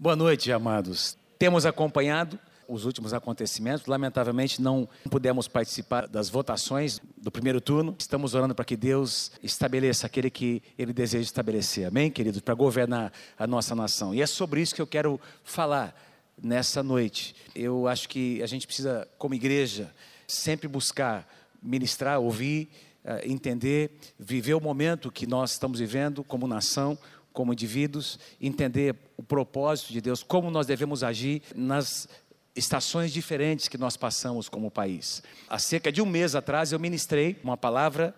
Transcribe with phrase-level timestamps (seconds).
[0.00, 1.18] Boa noite, amados.
[1.40, 3.84] Temos acompanhado os últimos acontecimentos.
[3.86, 7.96] Lamentavelmente, não pudemos participar das votações do primeiro turno.
[7.98, 11.88] Estamos orando para que Deus estabeleça aquele que Ele deseja estabelecer.
[11.88, 12.40] Amém, queridos?
[12.40, 14.14] Para governar a nossa nação.
[14.14, 15.92] E é sobre isso que eu quero falar
[16.40, 17.34] nessa noite.
[17.52, 19.92] Eu acho que a gente precisa, como igreja,
[20.28, 21.28] sempre buscar
[21.60, 22.68] ministrar, ouvir,
[23.04, 26.96] eh, entender, viver o momento que nós estamos vivendo como nação,
[27.38, 32.08] como indivíduos, entender o propósito de Deus, como nós devemos agir nas
[32.56, 35.22] estações diferentes que nós passamos como país.
[35.48, 38.12] Há cerca de um mês atrás eu ministrei uma palavra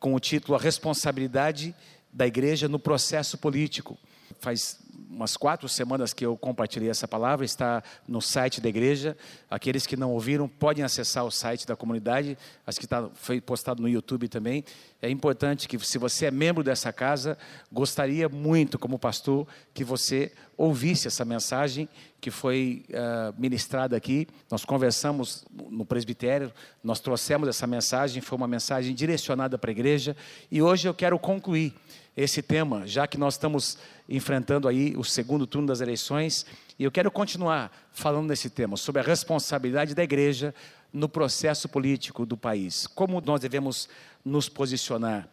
[0.00, 1.72] com o título A Responsabilidade
[2.12, 3.96] da Igreja no Processo Político.
[4.40, 9.16] Faz umas quatro semanas que eu compartilhei essa palavra, está no site da igreja.
[9.48, 13.80] Aqueles que não ouviram podem acessar o site da comunidade, acho que está, foi postado
[13.80, 14.64] no YouTube também.
[15.00, 17.38] É importante que, se você é membro dessa casa,
[17.70, 21.88] gostaria muito, como pastor, que você ouvisse essa mensagem
[22.20, 24.26] que foi uh, ministrada aqui.
[24.50, 30.16] Nós conversamos no presbitério, nós trouxemos essa mensagem, foi uma mensagem direcionada para a igreja,
[30.50, 31.74] e hoje eu quero concluir
[32.16, 33.76] esse tema, já que nós estamos
[34.08, 36.46] enfrentando aí o segundo turno das eleições,
[36.78, 40.54] e eu quero continuar falando desse tema, sobre a responsabilidade da igreja
[40.92, 42.86] no processo político do país.
[42.86, 43.88] Como nós devemos
[44.24, 45.28] nos posicionar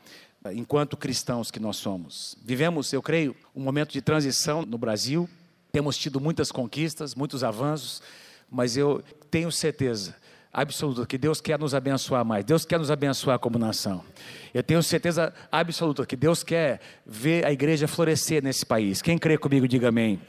[0.54, 2.36] enquanto cristãos que nós somos.
[2.44, 5.30] Vivemos, eu creio, um momento de transição no Brasil,
[5.72, 8.02] temos tido muitas conquistas, muitos avanços,
[8.52, 10.16] mas eu tenho certeza
[10.52, 12.46] absoluta que Deus quer nos abençoar mais.
[12.46, 14.04] Deus quer nos abençoar como nação.
[14.54, 19.02] Eu tenho certeza absoluta que Deus quer ver a igreja florescer nesse país.
[19.02, 20.22] Quem crê comigo, diga amém.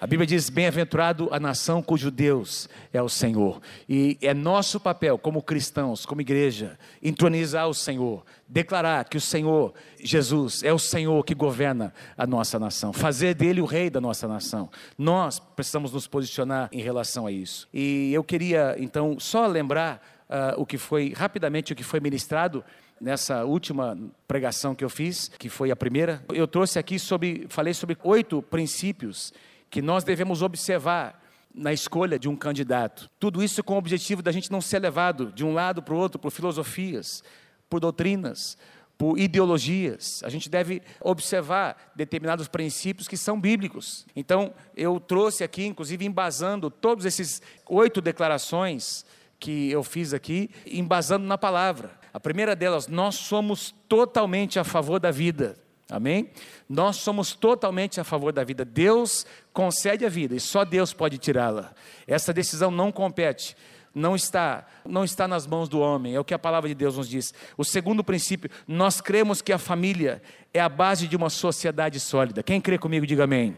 [0.00, 3.60] A Bíblia diz: Bem-aventurado a nação cujo Deus é o Senhor.
[3.88, 9.74] E é nosso papel, como cristãos, como igreja, entronizar o Senhor, declarar que o Senhor,
[10.00, 14.28] Jesus, é o Senhor que governa a nossa nação, fazer dele o rei da nossa
[14.28, 14.70] nação.
[14.96, 17.68] Nós precisamos nos posicionar em relação a isso.
[17.74, 22.64] E eu queria, então, só lembrar uh, o que foi, rapidamente, o que foi ministrado
[23.00, 26.24] nessa última pregação que eu fiz, que foi a primeira.
[26.32, 29.32] Eu trouxe aqui sobre, falei sobre oito princípios
[29.70, 31.22] que nós devemos observar
[31.54, 33.10] na escolha de um candidato.
[33.18, 35.98] Tudo isso com o objetivo da gente não ser levado de um lado para o
[35.98, 37.22] outro por filosofias,
[37.68, 38.56] por doutrinas,
[38.96, 40.22] por ideologias.
[40.24, 44.06] A gente deve observar determinados princípios que são bíblicos.
[44.14, 49.04] Então, eu trouxe aqui, inclusive, embasando todos esses oito declarações
[49.38, 51.92] que eu fiz aqui, embasando na palavra.
[52.18, 55.56] A primeira delas, nós somos totalmente a favor da vida.
[55.88, 56.32] Amém?
[56.68, 58.64] Nós somos totalmente a favor da vida.
[58.64, 61.72] Deus concede a vida e só Deus pode tirá-la.
[62.08, 63.56] Essa decisão não compete,
[63.94, 66.16] não está, não está nas mãos do homem.
[66.16, 67.32] É o que a palavra de Deus nos diz.
[67.56, 70.20] O segundo princípio, nós cremos que a família
[70.52, 72.42] é a base de uma sociedade sólida.
[72.42, 73.56] Quem crê comigo, diga amém.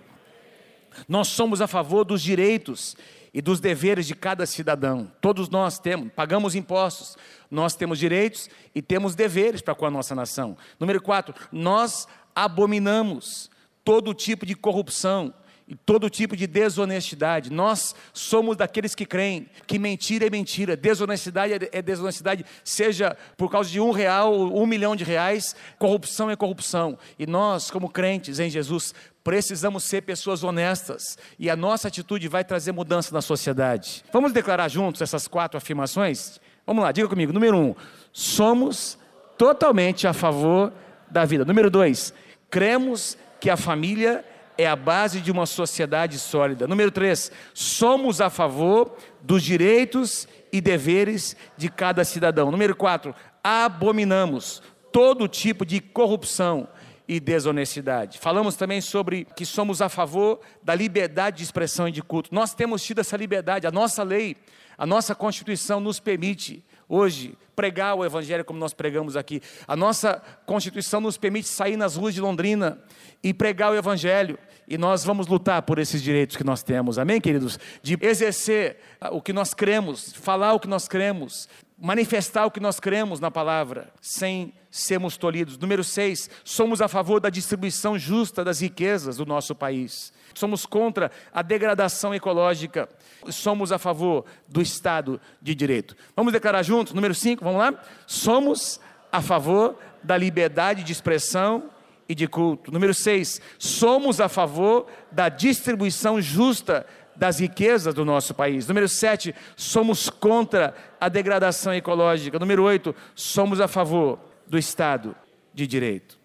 [1.09, 2.95] Nós somos a favor dos direitos
[3.33, 5.11] e dos deveres de cada cidadão.
[5.21, 7.17] Todos nós temos, pagamos impostos,
[7.51, 10.57] nós temos direitos e temos deveres para com a nossa nação.
[10.79, 13.51] Número quatro, nós abominamos
[13.85, 15.33] todo tipo de corrupção
[15.71, 17.53] e todo tipo de desonestidade.
[17.53, 23.71] Nós somos daqueles que creem que mentira é mentira, desonestidade é desonestidade, seja por causa
[23.71, 26.99] de um real, um milhão de reais, corrupção é corrupção.
[27.17, 32.45] E nós, como crentes em Jesus, precisamos ser pessoas honestas e a nossa atitude vai
[32.45, 34.05] trazer mudança na sociedade.
[34.13, 36.41] Vamos declarar juntos essas quatro afirmações?
[36.67, 37.33] Vamos lá, diga comigo.
[37.33, 37.75] Número um,
[38.13, 38.99] somos
[39.37, 40.73] totalmente a favor
[41.11, 41.45] da vida.
[41.45, 42.15] Número dois,
[42.51, 44.25] cremos que a família
[44.57, 46.67] é a base de uma sociedade sólida.
[46.67, 52.51] Número três, somos a favor dos direitos e deveres de cada cidadão.
[52.51, 56.69] Número quatro, abominamos todo tipo de corrupção
[57.11, 58.21] e desonestidade.
[58.21, 62.33] Falamos também sobre que somos a favor da liberdade de expressão e de culto.
[62.33, 64.37] Nós temos tido essa liberdade, a nossa lei,
[64.79, 69.43] a nossa Constituição nos permite hoje pregar o Evangelho como nós pregamos aqui.
[69.67, 72.81] A nossa Constituição nos permite sair nas ruas de Londrina
[73.25, 74.39] e pregar o Evangelho.
[74.69, 77.59] E nós vamos lutar por esses direitos que nós temos, amém, queridos?
[77.83, 78.79] De exercer
[79.11, 81.49] o que nós cremos, falar o que nós cremos,
[81.81, 85.57] manifestar o que nós cremos na palavra, sem sermos tolhidos.
[85.57, 90.13] Número seis, somos a favor da distribuição justa das riquezas do nosso país.
[90.35, 92.89] Somos contra a degradação ecológica.
[93.31, 95.97] Somos a favor do Estado de Direito.
[96.15, 96.93] Vamos declarar juntos?
[96.93, 97.75] Número 5, vamos lá?
[98.07, 98.79] Somos
[99.11, 101.71] a favor da liberdade de expressão
[102.09, 102.73] e de culto.
[102.73, 106.85] Número 6, somos a favor da distribuição justa
[107.21, 108.67] das riquezas do nosso país.
[108.67, 112.39] Número 7, somos contra a degradação ecológica.
[112.39, 115.15] Número 8, somos a favor do Estado
[115.53, 116.19] de Direito.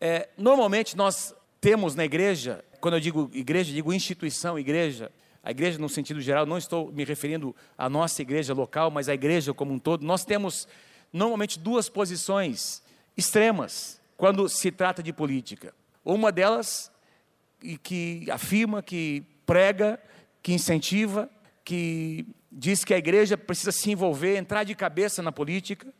[0.00, 5.10] É, normalmente nós temos na igreja quando eu digo igreja, digo instituição, igreja.
[5.42, 9.14] A igreja, no sentido geral, não estou me referindo à nossa igreja local, mas à
[9.14, 10.06] igreja como um todo.
[10.06, 10.68] Nós temos
[11.12, 12.84] normalmente duas posições
[13.16, 15.74] extremas quando se trata de política.
[16.04, 16.88] Uma delas,
[17.82, 19.98] que afirma, que prega,
[20.42, 21.28] que incentiva,
[21.64, 25.92] que diz que a igreja precisa se envolver, entrar de cabeça na política.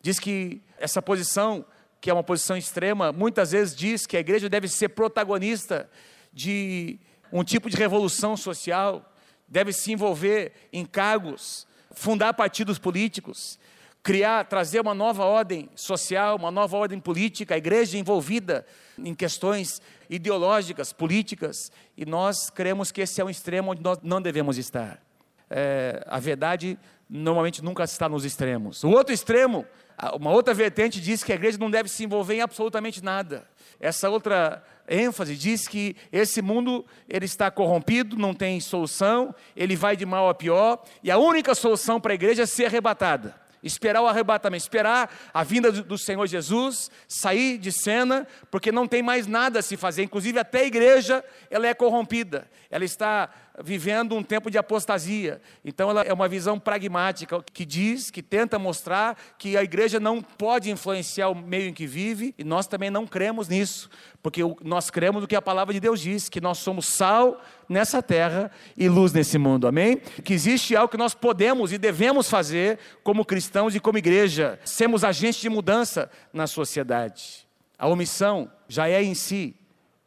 [0.00, 1.64] Diz que essa posição,
[2.00, 5.90] que é uma posição extrema, muitas vezes diz que a igreja deve ser protagonista
[6.32, 6.98] de
[7.32, 9.12] um tipo de revolução social,
[9.46, 13.58] deve se envolver em cargos, fundar partidos políticos,
[14.02, 18.64] criar, trazer uma nova ordem social, uma nova ordem política, a igreja envolvida
[18.98, 24.20] em questões ideológicas, políticas, e nós cremos que esse é um extremo onde nós não
[24.20, 25.00] devemos estar.
[25.48, 28.84] É, a verdade normalmente nunca está nos extremos.
[28.84, 29.66] O outro extremo,
[30.14, 33.46] uma outra vertente diz que a igreja não deve se envolver em absolutamente nada.
[33.80, 39.96] Essa outra ênfase diz que esse mundo ele está corrompido, não tem solução, ele vai
[39.96, 43.39] de mal a pior, e a única solução para a igreja é ser arrebatada.
[43.62, 49.02] Esperar o arrebatamento, esperar a vinda do Senhor Jesus, sair de cena, porque não tem
[49.02, 50.02] mais nada a se fazer.
[50.02, 52.48] Inclusive até a igreja, ela é corrompida.
[52.70, 53.28] Ela está
[53.62, 55.40] vivendo um tempo de apostasia.
[55.64, 60.22] Então ela é uma visão pragmática que diz, que tenta mostrar que a igreja não
[60.22, 63.90] pode influenciar o meio em que vive, e nós também não cremos nisso,
[64.22, 68.02] porque nós cremos no que a palavra de Deus diz, que nós somos sal nessa
[68.02, 69.66] terra e luz nesse mundo.
[69.66, 69.96] Amém?
[70.24, 75.04] Que existe algo que nós podemos e devemos fazer como cristãos e como igreja, sermos
[75.04, 77.46] agentes de mudança na sociedade.
[77.78, 79.56] A omissão já é em si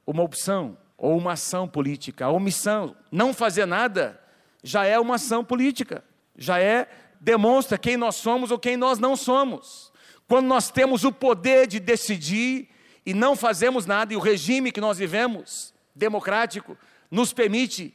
[0.05, 2.27] uma opção ou uma ação política.
[2.27, 4.17] A omissão, não fazer nada,
[4.63, 6.01] já é uma ação política.
[6.37, 6.87] Já é
[7.19, 9.91] demonstra quem nós somos ou quem nós não somos.
[10.29, 12.69] Quando nós temos o poder de decidir
[13.05, 16.77] e não fazemos nada, e o regime que nós vivemos, democrático,
[17.11, 17.93] nos permite,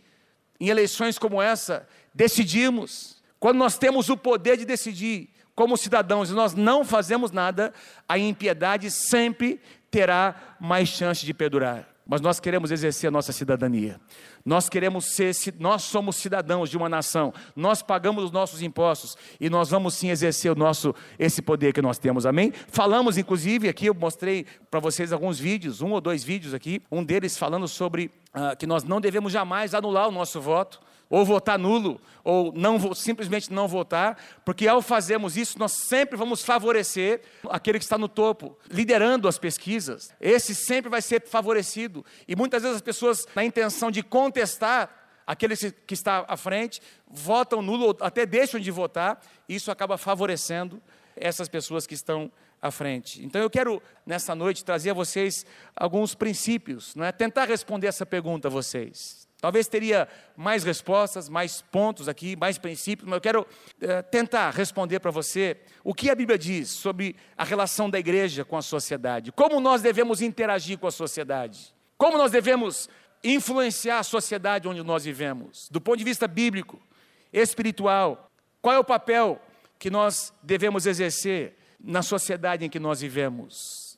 [0.60, 3.22] em eleições como essa, decidirmos.
[3.40, 7.72] Quando nós temos o poder de decidir, como cidadãos, e nós não fazemos nada,
[8.06, 9.58] a impiedade sempre
[9.90, 14.00] terá mais chance de perdurar mas nós queremos exercer a nossa cidadania.
[14.42, 17.34] Nós queremos ser, nós somos cidadãos de uma nação.
[17.54, 21.82] Nós pagamos os nossos impostos e nós vamos sim exercer o nosso esse poder que
[21.82, 22.24] nós temos.
[22.24, 22.50] Amém?
[22.68, 27.04] Falamos inclusive aqui eu mostrei para vocês alguns vídeos, um ou dois vídeos aqui, um
[27.04, 31.58] deles falando sobre ah, que nós não devemos jamais anular o nosso voto ou votar
[31.58, 37.78] nulo, ou não, simplesmente não votar, porque ao fazermos isso, nós sempre vamos favorecer aquele
[37.78, 40.14] que está no topo, liderando as pesquisas.
[40.20, 42.04] Esse sempre vai ser favorecido.
[42.26, 44.90] E muitas vezes as pessoas, na intenção de contestar
[45.26, 49.96] aquele que está à frente, votam nulo, ou até deixam de votar, e isso acaba
[49.96, 50.82] favorecendo
[51.16, 53.24] essas pessoas que estão à frente.
[53.24, 55.46] Então eu quero, nessa noite, trazer a vocês
[55.76, 57.12] alguns princípios, não é?
[57.12, 59.27] tentar responder essa pergunta a vocês.
[59.40, 63.46] Talvez teria mais respostas, mais pontos aqui, mais princípios, mas eu quero
[63.80, 68.44] é, tentar responder para você o que a Bíblia diz sobre a relação da igreja
[68.44, 72.88] com a sociedade, como nós devemos interagir com a sociedade, como nós devemos
[73.22, 76.80] influenciar a sociedade onde nós vivemos, do ponto de vista bíblico,
[77.32, 78.30] espiritual,
[78.60, 79.40] qual é o papel
[79.78, 83.96] que nós devemos exercer na sociedade em que nós vivemos.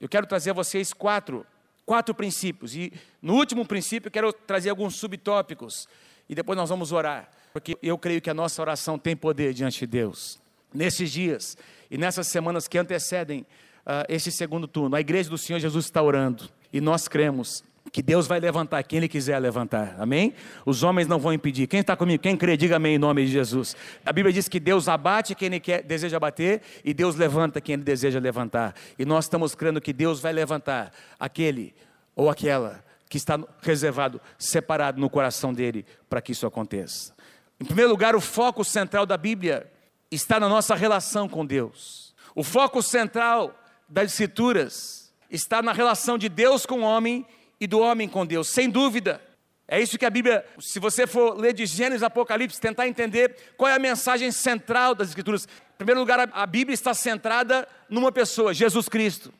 [0.00, 1.46] Eu quero trazer a vocês quatro
[1.84, 2.74] quatro princípios.
[2.74, 5.88] E no último princípio, quero trazer alguns subtópicos.
[6.28, 7.30] E depois nós vamos orar.
[7.52, 10.38] Porque eu creio que a nossa oração tem poder diante de Deus.
[10.72, 11.56] Nesses dias
[11.90, 16.00] e nessas semanas que antecedem uh, esse segundo turno, a igreja do Senhor Jesus está
[16.00, 16.48] orando.
[16.72, 20.34] E nós cremos que Deus vai levantar quem Ele quiser levantar, amém?
[20.64, 21.66] Os homens não vão impedir.
[21.66, 22.22] Quem está comigo?
[22.22, 23.76] Quem crê, diga amém em nome de Jesus.
[24.04, 27.74] A Bíblia diz que Deus abate quem Ele quer, deseja bater e Deus levanta quem
[27.74, 28.74] Ele deseja levantar.
[28.98, 31.74] E nós estamos crendo que Deus vai levantar aquele
[32.14, 37.12] ou aquela que está reservado, separado no coração dele para que isso aconteça.
[37.60, 39.70] Em primeiro lugar, o foco central da Bíblia
[40.10, 42.14] está na nossa relação com Deus.
[42.34, 43.54] O foco central
[43.88, 47.26] das Escrituras está na relação de Deus com o homem
[47.60, 49.20] e do homem com Deus, sem dúvida.
[49.68, 53.70] É isso que a Bíblia, se você for ler de Gênesis Apocalipse, tentar entender qual
[53.70, 55.46] é a mensagem central das Escrituras.
[55.46, 59.32] Em primeiro lugar, a Bíblia está centrada numa pessoa, Jesus Cristo.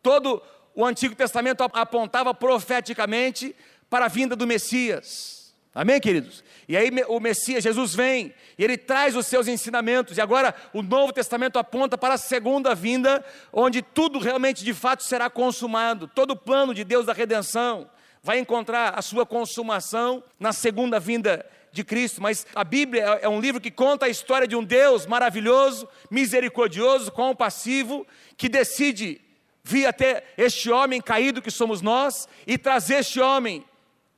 [0.00, 0.40] Todo
[0.74, 3.56] o Antigo Testamento apontava profeticamente
[3.90, 5.41] para a vinda do Messias.
[5.74, 6.44] Amém, queridos?
[6.68, 10.82] E aí o Messias, Jesus vem, e ele traz os seus ensinamentos, e agora o
[10.82, 16.32] Novo Testamento aponta para a segunda vinda, onde tudo realmente de fato será consumado, todo
[16.32, 17.88] o plano de Deus da redenção
[18.22, 23.40] vai encontrar a sua consumação na segunda vinda de Cristo, mas a Bíblia é um
[23.40, 29.20] livro que conta a história de um Deus maravilhoso, misericordioso, compassivo, que decide
[29.64, 33.64] vir até este homem caído que somos nós e trazer este homem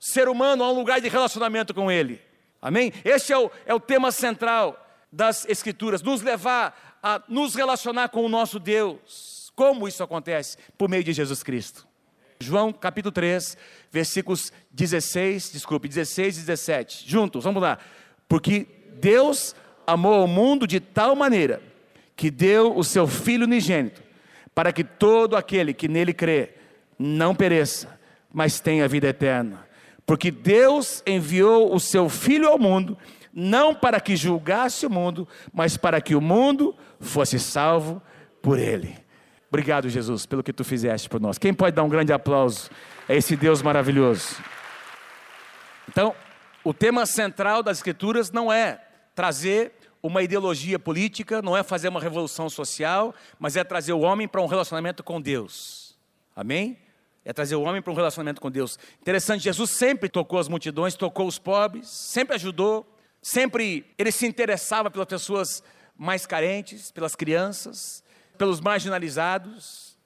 [0.05, 2.21] ser humano a um lugar de relacionamento com Ele.
[2.61, 2.93] Amém?
[3.03, 4.79] Esse é o, é o tema central
[5.11, 9.51] das Escrituras, nos levar a nos relacionar com o nosso Deus.
[9.57, 10.59] Como isso acontece?
[10.77, 11.89] Por meio de Jesus Cristo.
[12.39, 13.57] João capítulo 3,
[13.91, 17.11] versículos 16, desculpe, 16 e 17.
[17.11, 17.79] Juntos, vamos lá.
[18.29, 18.67] Porque
[19.01, 19.57] Deus
[19.87, 21.63] amou o mundo de tal maneira
[22.15, 24.03] que deu o seu Filho unigênito,
[24.55, 26.51] para que todo aquele que nele crê
[26.99, 27.99] não pereça,
[28.31, 29.65] mas tenha vida eterna.
[30.07, 32.97] Porque Deus enviou o seu Filho ao mundo
[33.35, 38.01] não para que julgasse o mundo, mas para que o mundo fosse salvo
[38.41, 38.97] por ele.
[39.49, 41.37] Obrigado, Jesus, pelo que tu fizeste por nós.
[41.37, 42.71] Quem pode dar um grande aplauso
[43.09, 44.37] a esse Deus maravilhoso?
[45.89, 46.15] Então,
[46.63, 48.81] o tema central das Escrituras não é
[49.15, 54.29] trazer uma ideologia política, não é fazer uma revolução social, mas é trazer o homem
[54.29, 55.97] para um relacionamento com Deus.
[56.37, 56.79] Amém?
[57.25, 58.79] É trazer o homem para um relacionamento com Deus.
[59.01, 62.87] Interessante, Jesus sempre tocou as multidões, tocou os pobres, sempre ajudou,
[63.25, 65.63] Sempre ele se interessava pelas pessoas
[65.97, 68.05] mais carentes, pelas crianças,
[68.37, 69.97] pelos marginalizados.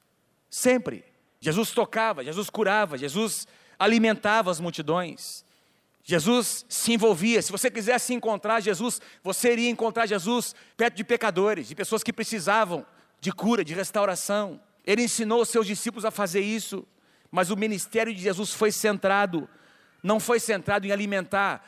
[0.49, 1.05] Sempre.
[1.41, 5.45] Jesus tocava, Jesus curava, Jesus alimentava as multidões.
[6.05, 7.43] Jesus se envolvia.
[7.43, 12.13] Se você quisesse encontrar Jesus, você iria encontrar Jesus perto de pecadores, de pessoas que
[12.13, 12.87] precisavam
[13.21, 14.61] de cura, de restauração.
[14.87, 16.87] Ele ensinou os seus discípulos a fazer isso,
[17.31, 19.49] mas o ministério de Jesus foi centrado,
[20.03, 21.65] não foi centrado em alimentar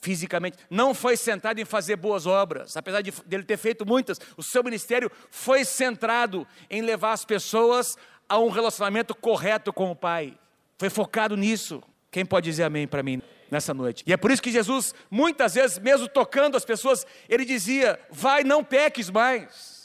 [0.00, 4.42] fisicamente, não foi centrado em fazer boas obras, apesar de ele ter feito muitas, o
[4.42, 7.96] seu ministério foi centrado em levar as pessoas
[8.28, 10.38] a um relacionamento correto com o Pai.
[10.78, 11.82] Foi focado nisso.
[12.10, 14.02] Quem pode dizer amém para mim nessa noite?
[14.06, 18.42] E é por isso que Jesus, muitas vezes, mesmo tocando as pessoas, ele dizia: Vai,
[18.42, 19.79] não peques mais.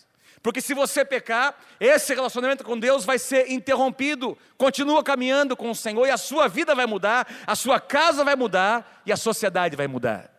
[0.46, 4.38] Porque se você pecar, esse relacionamento com Deus vai ser interrompido.
[4.60, 8.36] Continua caminhando com o Senhor e a sua vida vai mudar, a sua casa vai
[8.36, 10.30] mudar e a sociedade vai mudar.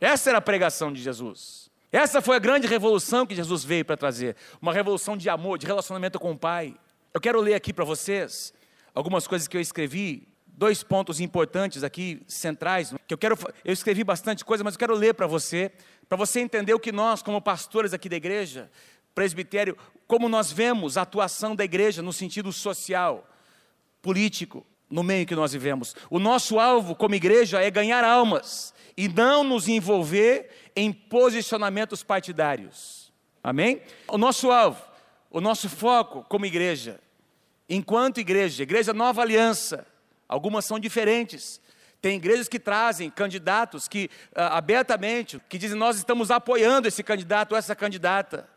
[0.00, 1.70] Essa era a pregação de Jesus.
[1.92, 5.66] Essa foi a grande revolução que Jesus veio para trazer, uma revolução de amor, de
[5.66, 6.74] relacionamento com o Pai.
[7.12, 8.54] Eu quero ler aqui para vocês
[8.94, 14.02] algumas coisas que eu escrevi, dois pontos importantes aqui centrais, que eu quero eu escrevi
[14.02, 15.70] bastante coisa, mas eu quero ler para você,
[16.08, 18.70] para você entender o que nós como pastores aqui da igreja
[19.14, 19.76] presbitério,
[20.06, 23.28] como nós vemos a atuação da igreja no sentido social,
[24.00, 25.96] político, no meio que nós vivemos.
[26.10, 33.10] O nosso alvo como igreja é ganhar almas e não nos envolver em posicionamentos partidários.
[33.42, 33.80] Amém?
[34.06, 34.82] O nosso alvo,
[35.30, 37.00] o nosso foco como igreja,
[37.68, 39.86] enquanto igreja, igreja Nova Aliança,
[40.28, 41.60] algumas são diferentes.
[42.00, 47.52] Tem igrejas que trazem candidatos que uh, abertamente, que dizem nós estamos apoiando esse candidato
[47.52, 48.48] ou essa candidata.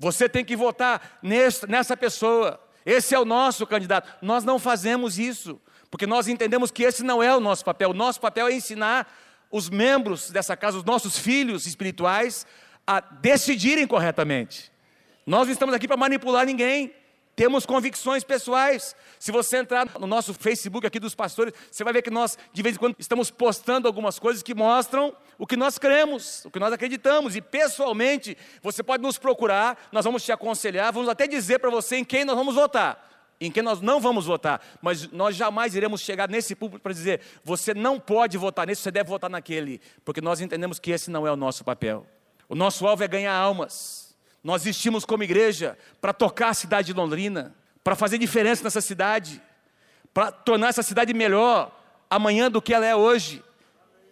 [0.00, 2.58] Você tem que votar nessa pessoa.
[2.86, 4.10] Esse é o nosso candidato.
[4.22, 7.90] Nós não fazemos isso, porque nós entendemos que esse não é o nosso papel.
[7.90, 9.06] O nosso papel é ensinar
[9.50, 12.46] os membros dessa casa, os nossos filhos espirituais,
[12.86, 14.72] a decidirem corretamente.
[15.26, 16.94] Nós não estamos aqui para manipular ninguém
[17.40, 18.94] temos convicções pessoais.
[19.18, 22.62] Se você entrar no nosso Facebook aqui dos pastores, você vai ver que nós, de
[22.62, 26.58] vez em quando, estamos postando algumas coisas que mostram o que nós cremos, o que
[26.58, 27.34] nós acreditamos.
[27.36, 31.96] E pessoalmente, você pode nos procurar, nós vamos te aconselhar, vamos até dizer para você
[31.96, 33.08] em quem nós vamos votar.
[33.40, 37.22] Em quem nós não vamos votar, mas nós jamais iremos chegar nesse público para dizer:
[37.42, 41.26] você não pode votar nesse, você deve votar naquele, porque nós entendemos que esse não
[41.26, 42.06] é o nosso papel.
[42.50, 44.09] O nosso alvo é ganhar almas.
[44.42, 47.54] Nós existimos como igreja para tocar a cidade de Londrina,
[47.84, 49.40] para fazer diferença nessa cidade,
[50.12, 51.76] para tornar essa cidade melhor
[52.08, 53.42] amanhã do que ela é hoje,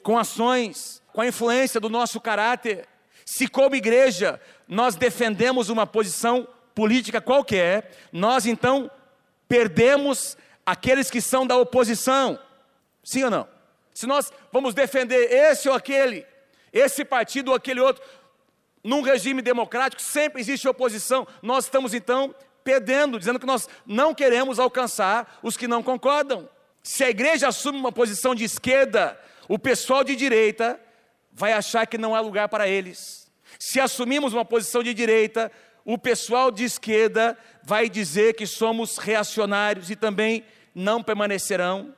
[0.03, 2.87] com ações, com a influência do nosso caráter.
[3.25, 8.91] Se, como igreja, nós defendemos uma posição política qualquer, nós então
[9.49, 12.39] perdemos aqueles que são da oposição.
[13.03, 13.49] Sim ou não?
[13.93, 16.25] Se nós vamos defender esse ou aquele,
[16.73, 18.03] esse partido ou aquele outro,
[18.89, 21.29] num regime democrático sempre existe oposição.
[21.43, 26.49] Nós estamos então perdendo, dizendo que nós não queremos alcançar os que não concordam.
[26.83, 30.81] Se a igreja assume uma posição de esquerda, o pessoal de direita
[31.31, 33.31] vai achar que não há lugar para eles.
[33.59, 35.53] Se assumimos uma posição de direita,
[35.85, 41.95] o pessoal de esquerda vai dizer que somos reacionários e também não permanecerão.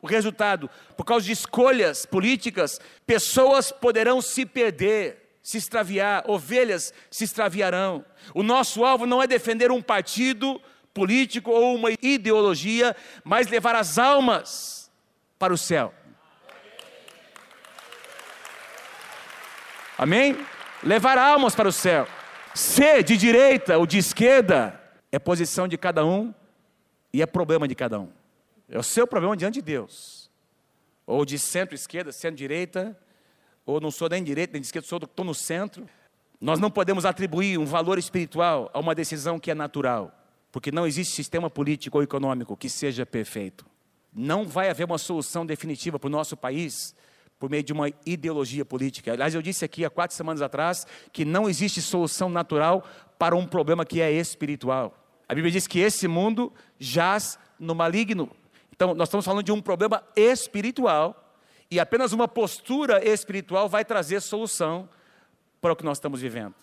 [0.00, 7.24] O resultado, por causa de escolhas políticas, pessoas poderão se perder se extraviar, ovelhas se
[7.24, 8.04] extraviarão.
[8.34, 10.60] O nosso alvo não é defender um partido
[10.94, 12.94] político ou uma ideologia,
[13.24, 14.90] mas levar as almas
[15.38, 15.92] para o céu.
[19.98, 20.36] Amém?
[20.82, 22.06] Levar almas para o céu.
[22.54, 24.78] Ser de direita ou de esquerda
[25.10, 26.34] é posição de cada um
[27.12, 28.10] e é problema de cada um.
[28.68, 30.30] É o seu problema diante de Deus.
[31.06, 32.96] ou de centro-esquerda, centro-direita,
[33.64, 35.88] ou não sou nem direita nem de esquerda, estou no centro.
[36.40, 40.12] Nós não podemos atribuir um valor espiritual a uma decisão que é natural,
[40.50, 43.64] porque não existe sistema político ou econômico que seja perfeito.
[44.12, 46.94] Não vai haver uma solução definitiva para o nosso país
[47.38, 49.12] por meio de uma ideologia política.
[49.12, 52.84] Aliás, eu disse aqui há quatro semanas atrás que não existe solução natural
[53.18, 54.96] para um problema que é espiritual.
[55.28, 58.30] A Bíblia diz que esse mundo jaz no maligno.
[58.70, 61.31] Então, nós estamos falando de um problema espiritual
[61.72, 64.86] e apenas uma postura espiritual vai trazer solução
[65.58, 66.54] para o que nós estamos vivendo.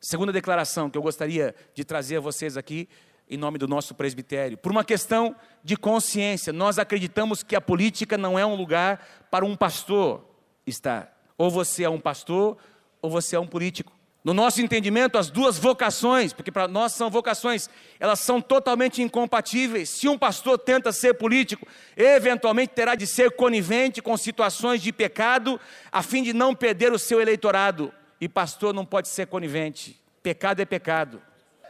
[0.00, 2.88] Segunda declaração que eu gostaria de trazer a vocês aqui,
[3.28, 8.16] em nome do nosso presbitério, por uma questão de consciência, nós acreditamos que a política
[8.16, 10.24] não é um lugar para um pastor
[10.64, 11.12] estar.
[11.36, 12.58] Ou você é um pastor,
[13.02, 13.92] ou você é um político.
[14.22, 19.88] No nosso entendimento, as duas vocações, porque para nós são vocações, elas são totalmente incompatíveis.
[19.88, 25.58] Se um pastor tenta ser político, eventualmente terá de ser conivente com situações de pecado,
[25.90, 27.92] a fim de não perder o seu eleitorado.
[28.20, 29.98] E pastor não pode ser conivente.
[30.22, 31.22] Pecado é pecado.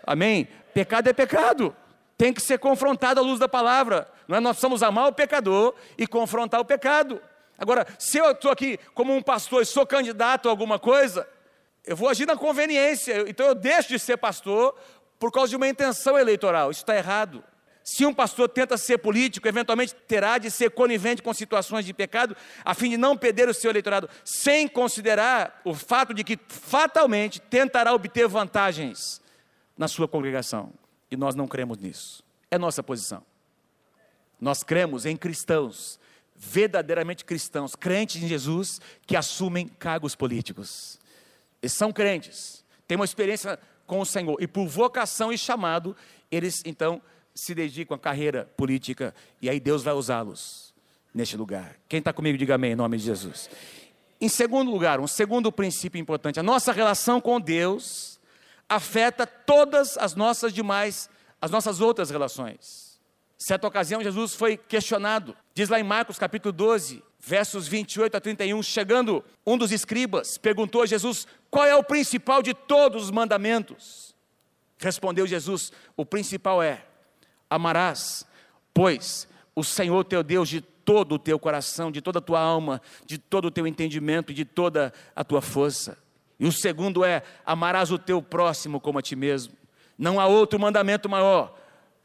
[0.04, 0.48] Amém?
[0.74, 1.74] Pecado é pecado.
[2.18, 4.08] Tem que ser confrontado à luz da palavra.
[4.26, 4.40] Não é?
[4.40, 7.22] Nós precisamos amar o pecador e confrontar o pecado.
[7.56, 11.28] Agora, se eu estou aqui como um pastor e sou candidato a alguma coisa,
[11.84, 14.74] eu vou agir na conveniência, então eu deixo de ser pastor
[15.18, 16.70] por causa de uma intenção eleitoral.
[16.70, 17.42] Isso está errado.
[17.82, 22.36] Se um pastor tenta ser político, eventualmente terá de ser conivente com situações de pecado,
[22.64, 27.40] a fim de não perder o seu eleitorado, sem considerar o fato de que fatalmente
[27.40, 29.20] tentará obter vantagens
[29.76, 30.72] na sua congregação.
[31.10, 32.22] E nós não cremos nisso.
[32.50, 33.24] É nossa posição.
[34.40, 35.98] Nós cremos em cristãos,
[36.36, 40.99] verdadeiramente cristãos, crentes em Jesus, que assumem cargos políticos.
[41.62, 45.96] Eles são crentes, têm uma experiência com o Senhor, e por vocação e chamado,
[46.30, 47.02] eles então
[47.34, 50.72] se dedicam à carreira política, e aí Deus vai usá-los
[51.14, 51.76] neste lugar.
[51.88, 53.50] Quem está comigo, diga amém, em nome de Jesus.
[54.20, 58.20] Em segundo lugar, um segundo princípio importante: a nossa relação com Deus
[58.68, 61.08] afeta todas as nossas demais,
[61.40, 62.89] as nossas outras relações.
[63.42, 68.62] Certa ocasião, Jesus foi questionado, diz lá em Marcos capítulo 12, versos 28 a 31,
[68.62, 74.14] chegando um dos escribas, perguntou a Jesus: qual é o principal de todos os mandamentos?
[74.78, 76.84] Respondeu Jesus: o principal é:
[77.48, 78.26] amarás,
[78.74, 79.26] pois,
[79.56, 83.16] o Senhor teu Deus de todo o teu coração, de toda a tua alma, de
[83.16, 85.96] todo o teu entendimento, de toda a tua força.
[86.38, 89.54] E o segundo é: amarás o teu próximo como a ti mesmo.
[89.96, 91.58] Não há outro mandamento maior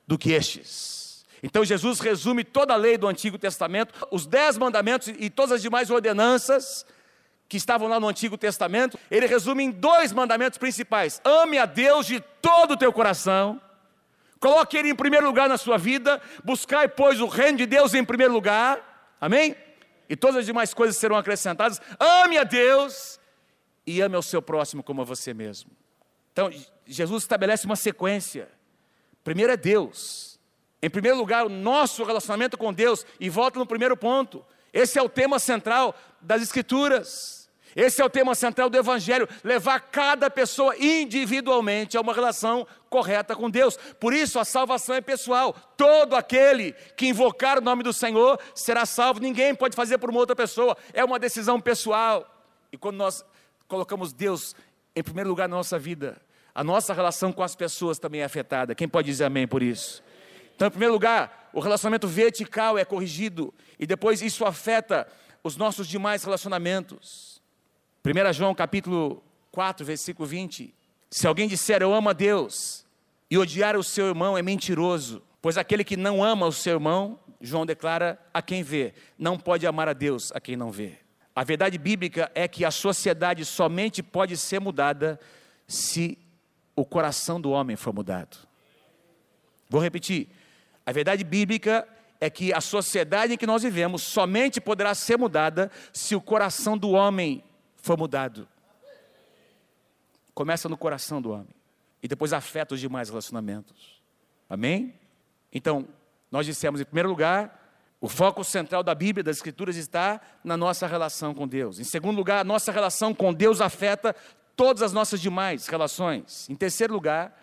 [0.08, 1.05] do que estes.
[1.46, 5.62] Então Jesus resume toda a lei do Antigo Testamento, os dez mandamentos e todas as
[5.62, 6.84] demais ordenanças
[7.48, 12.08] que estavam lá no Antigo Testamento, ele resume em dois mandamentos principais: ame a Deus
[12.08, 13.62] de todo o teu coração,
[14.40, 18.04] coloque Ele em primeiro lugar na sua vida, buscai, pois, o reino de Deus em
[18.04, 19.56] primeiro lugar, amém?
[20.10, 21.80] E todas as demais coisas serão acrescentadas.
[22.00, 23.20] Ame a Deus
[23.86, 25.70] e ame ao seu próximo como a você mesmo.
[26.34, 26.52] Então,
[26.88, 28.50] Jesus estabelece uma sequência.
[29.24, 30.35] Primeiro é Deus,
[30.82, 34.46] em primeiro lugar, o nosso relacionamento com Deus, e volta no primeiro ponto.
[34.74, 37.46] Esse é o tema central das Escrituras.
[37.76, 43.36] Esse é o tema central do Evangelho: levar cada pessoa individualmente a uma relação correta
[43.36, 43.78] com Deus.
[44.00, 45.54] Por isso, a salvação é pessoal.
[45.76, 49.20] Todo aquele que invocar o nome do Senhor será salvo.
[49.20, 50.78] Ninguém pode fazer por uma outra pessoa.
[50.94, 52.26] É uma decisão pessoal.
[52.72, 53.26] E quando nós
[53.68, 54.56] colocamos Deus
[54.96, 56.22] em primeiro lugar na nossa vida,
[56.54, 58.74] a nossa relação com as pessoas também é afetada.
[58.74, 60.02] Quem pode dizer amém por isso?
[60.56, 65.08] Então, em primeiro lugar, o relacionamento vertical é corrigido e depois isso afeta
[65.44, 67.42] os nossos demais relacionamentos.
[68.06, 70.74] 1 João capítulo 4, versículo 20.
[71.10, 72.86] Se alguém disser eu amo a Deus
[73.30, 77.20] e odiar o seu irmão é mentiroso, pois aquele que não ama o seu irmão,
[77.42, 80.98] João declara a quem vê, não pode amar a Deus a quem não vê.
[81.36, 85.20] A verdade bíblica é que a sociedade somente pode ser mudada
[85.68, 86.18] se
[86.76, 88.38] o coração do homem for mudado.
[89.70, 90.30] Vou repetir.
[90.86, 91.88] A verdade bíblica
[92.20, 96.78] é que a sociedade em que nós vivemos somente poderá ser mudada se o coração
[96.78, 97.44] do homem
[97.76, 98.48] for mudado.
[100.34, 101.56] Começa no coração do homem
[102.02, 104.02] e depois afeta os demais relacionamentos.
[104.50, 104.94] Amém?
[105.52, 105.88] Então,
[106.32, 107.66] nós dissemos em primeiro lugar,
[108.00, 111.80] o foco central da Bíblia, das Escrituras, está na nossa relação com Deus.
[111.80, 114.16] Em segundo lugar, a nossa relação com Deus afeta
[114.56, 116.48] todas as nossas demais relações.
[116.50, 117.36] Em terceiro lugar,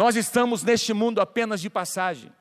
[0.00, 2.32] nós estamos neste mundo apenas de passagem.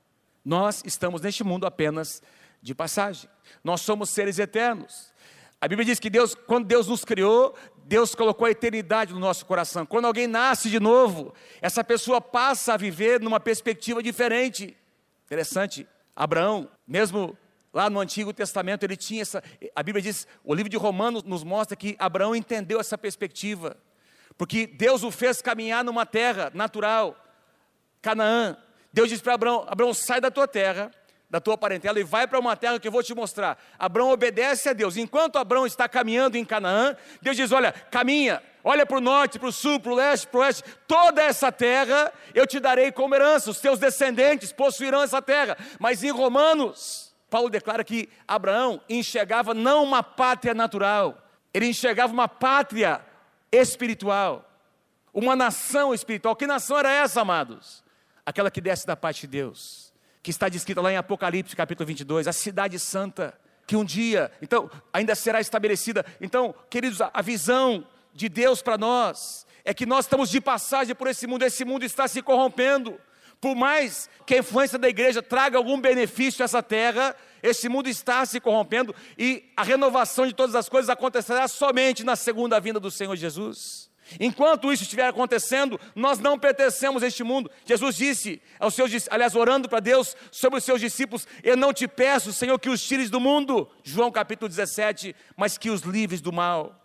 [0.46, 2.24] Nós estamos neste mundo apenas
[2.62, 3.30] de passagem.
[3.62, 5.14] Nós somos seres eternos.
[5.60, 9.46] A Bíblia diz que Deus, quando Deus nos criou, Deus colocou a eternidade no nosso
[9.46, 9.86] coração.
[9.86, 14.78] Quando alguém nasce de novo, essa pessoa passa a viver numa perspectiva diferente.
[15.26, 15.86] Interessante.
[16.16, 17.38] Abraão, mesmo
[17.74, 19.44] Lá no Antigo Testamento ele tinha essa.
[19.76, 23.76] A Bíblia diz, o livro de Romanos nos mostra que Abraão entendeu essa perspectiva.
[24.38, 27.16] Porque Deus o fez caminhar numa terra natural,
[28.02, 28.58] Canaã.
[28.92, 30.92] Deus disse para Abraão: Abraão, sai da tua terra,
[31.30, 33.58] da tua parentela e vai para uma terra que eu vou te mostrar.
[33.78, 34.98] Abraão obedece a Deus.
[34.98, 39.50] Enquanto Abraão está caminhando em Canaã, Deus diz: Olha, caminha, olha para o norte, para
[39.50, 43.14] o sul, para o leste, para o oeste, toda essa terra eu te darei como
[43.14, 45.56] herança, os teus descendentes possuirão essa terra.
[45.80, 51.16] Mas em Romanos, Paulo declara que Abraão enxergava não uma pátria natural,
[51.54, 53.02] ele enxergava uma pátria
[53.52, 54.50] espiritual,
[55.14, 56.36] uma nação espiritual.
[56.36, 57.84] Que nação era essa, amados?
[58.30, 62.28] Aquela que desce da parte de Deus, que está descrita lá em Apocalipse, capítulo 22,
[62.28, 63.34] a cidade santa,
[63.66, 66.06] que um dia, então, ainda será estabelecida.
[66.22, 71.08] Então, queridos, a visão de Deus para nós é que nós estamos de passagem por
[71.08, 73.02] esse mundo, esse mundo está se corrompendo.
[73.42, 77.90] Por mais que a influência da igreja traga algum benefício a essa terra, esse mundo
[77.90, 82.80] está se corrompendo e a renovação de todas as coisas acontecerá somente na segunda vinda
[82.80, 83.89] do Senhor Jesus.
[84.20, 87.52] Enquanto isso estiver acontecendo, nós não pertencemos a este mundo.
[87.66, 91.88] Jesus disse aos seus, aliás, orando para Deus sobre os seus discípulos: Eu não te
[91.88, 96.32] peço, Senhor, que os tires do mundo, João capítulo 17, mas que os livres do
[96.32, 96.76] mal.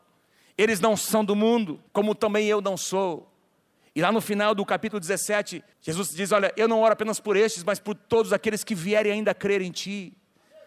[0.56, 3.30] Eles não são do mundo, como também eu não sou.
[3.94, 7.36] E lá no final do capítulo 17, Jesus diz: Olha, eu não oro apenas por
[7.36, 10.12] estes, mas por todos aqueles que vierem ainda a crer em Ti.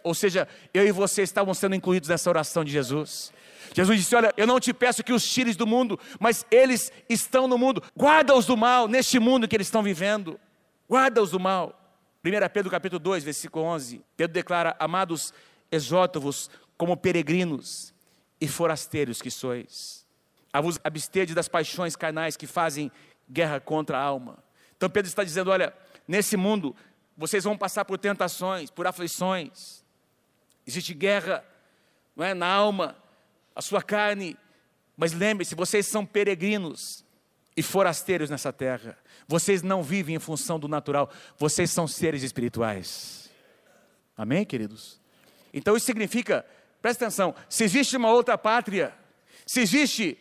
[0.03, 3.33] Ou seja, eu e você estavam sendo incluídos nessa oração de Jesus.
[3.73, 7.47] Jesus disse: Olha, eu não te peço que os tires do mundo, mas eles estão
[7.47, 7.81] no mundo.
[7.97, 10.39] Guarda-os do mal, neste mundo que eles estão vivendo.
[10.89, 11.73] Guarda-os do mal.
[12.23, 14.01] 1 Pedro capítulo 2, versículo 11.
[14.15, 15.33] Pedro declara: Amados,
[15.71, 17.93] exorto-vos como peregrinos
[18.39, 20.05] e forasteiros que sois.
[20.53, 22.91] A vos abstede das paixões carnais que fazem
[23.29, 24.37] guerra contra a alma.
[24.75, 25.73] Então Pedro está dizendo: olha,
[26.07, 26.75] nesse mundo
[27.17, 29.83] vocês vão passar por tentações, por aflições.
[30.65, 31.43] Existe guerra,
[32.15, 32.95] não é, na alma,
[33.57, 34.37] a sua carne.
[34.95, 37.03] Mas lembre-se, vocês são peregrinos
[37.55, 38.95] e forasteiros nessa terra.
[39.27, 43.31] Vocês não vivem em função do natural, vocês são seres espirituais.
[44.15, 45.01] Amém, queridos?
[45.51, 46.45] Então isso significa,
[46.81, 48.93] presta atenção, se existe uma outra pátria,
[49.45, 50.17] se existe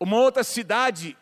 [0.00, 1.16] uma outra cidade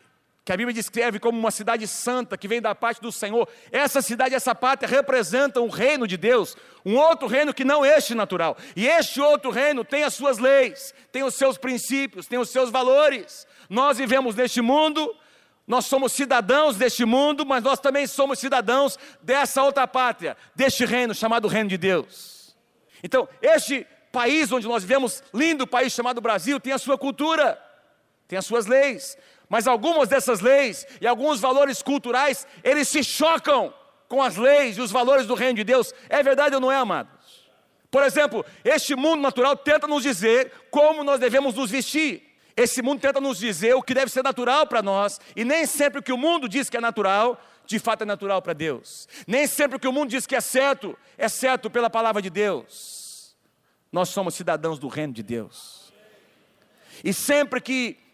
[0.51, 3.49] que a Bíblia descreve como uma cidade santa que vem da parte do Senhor.
[3.71, 8.17] Essa cidade, essa pátria representam o reino de Deus, um outro reino que não este
[8.17, 8.57] natural.
[8.75, 12.69] E este outro reino tem as suas leis, tem os seus princípios, tem os seus
[12.69, 13.47] valores.
[13.69, 15.15] Nós vivemos neste mundo,
[15.69, 21.15] nós somos cidadãos deste mundo, mas nós também somos cidadãos dessa outra pátria, deste reino
[21.15, 22.57] chamado Reino de Deus.
[23.05, 27.57] Então, este país onde nós vivemos, lindo país chamado Brasil, tem a sua cultura,
[28.27, 29.17] tem as suas leis,
[29.51, 33.75] mas algumas dessas leis e alguns valores culturais, eles se chocam
[34.09, 35.93] com as leis e os valores do reino de Deus.
[36.09, 37.51] É verdade ou não é, amados?
[37.91, 42.23] Por exemplo, este mundo natural tenta nos dizer como nós devemos nos vestir.
[42.57, 45.99] Esse mundo tenta nos dizer o que deve ser natural para nós, e nem sempre
[45.99, 49.09] o que o mundo diz que é natural, de fato é natural para Deus.
[49.27, 52.31] Nem sempre o que o mundo diz que é certo, é certo pela palavra de
[52.31, 53.35] Deus.
[53.91, 55.93] Nós somos cidadãos do reino de Deus.
[57.03, 58.10] E sempre que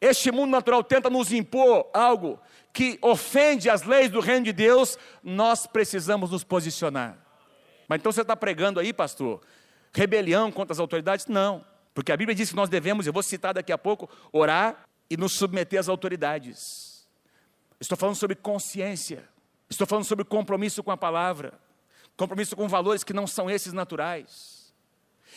[0.00, 2.40] este mundo natural tenta nos impor algo
[2.72, 7.18] que ofende as leis do reino de Deus, nós precisamos nos posicionar.
[7.88, 9.40] Mas então você está pregando aí, pastor,
[9.92, 11.26] rebelião contra as autoridades?
[11.26, 14.84] Não, porque a Bíblia diz que nós devemos, eu vou citar daqui a pouco, orar
[15.10, 17.08] e nos submeter às autoridades.
[17.80, 19.28] Estou falando sobre consciência,
[19.68, 21.54] estou falando sobre compromisso com a palavra,
[22.16, 24.72] compromisso com valores que não são esses naturais.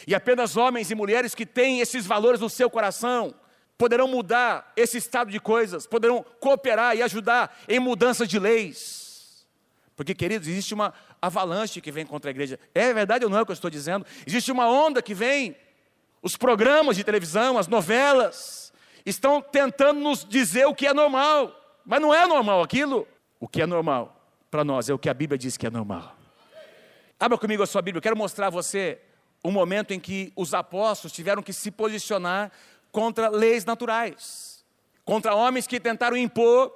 [0.07, 3.33] E apenas homens e mulheres que têm esses valores no seu coração,
[3.77, 9.45] poderão mudar esse estado de coisas, poderão cooperar e ajudar em mudanças de leis.
[9.95, 12.59] Porque, queridos, existe uma avalanche que vem contra a igreja.
[12.73, 14.05] É verdade ou não é o que eu estou dizendo?
[14.25, 15.55] Existe uma onda que vem.
[16.21, 18.73] Os programas de televisão, as novelas,
[19.05, 21.53] estão tentando nos dizer o que é normal.
[21.85, 23.07] Mas não é normal aquilo.
[23.39, 26.15] O que é normal para nós é o que a Bíblia diz que é normal.
[27.19, 27.99] Abra comigo a sua Bíblia.
[27.99, 28.99] Eu quero mostrar a você
[29.43, 32.51] um momento em que os apóstolos tiveram que se posicionar
[32.93, 34.63] contra leis naturais,
[35.03, 36.71] contra homens que tentaram impor,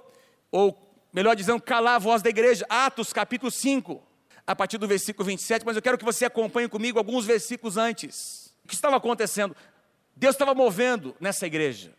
[0.51, 0.75] ou
[1.13, 2.65] melhor dizendo, calar a voz da igreja.
[2.67, 4.03] Atos capítulo 5,
[4.45, 8.51] a partir do versículo 27, mas eu quero que você acompanhe comigo alguns versículos antes.
[8.65, 9.55] O que estava acontecendo?
[10.15, 11.93] Deus estava movendo nessa igreja.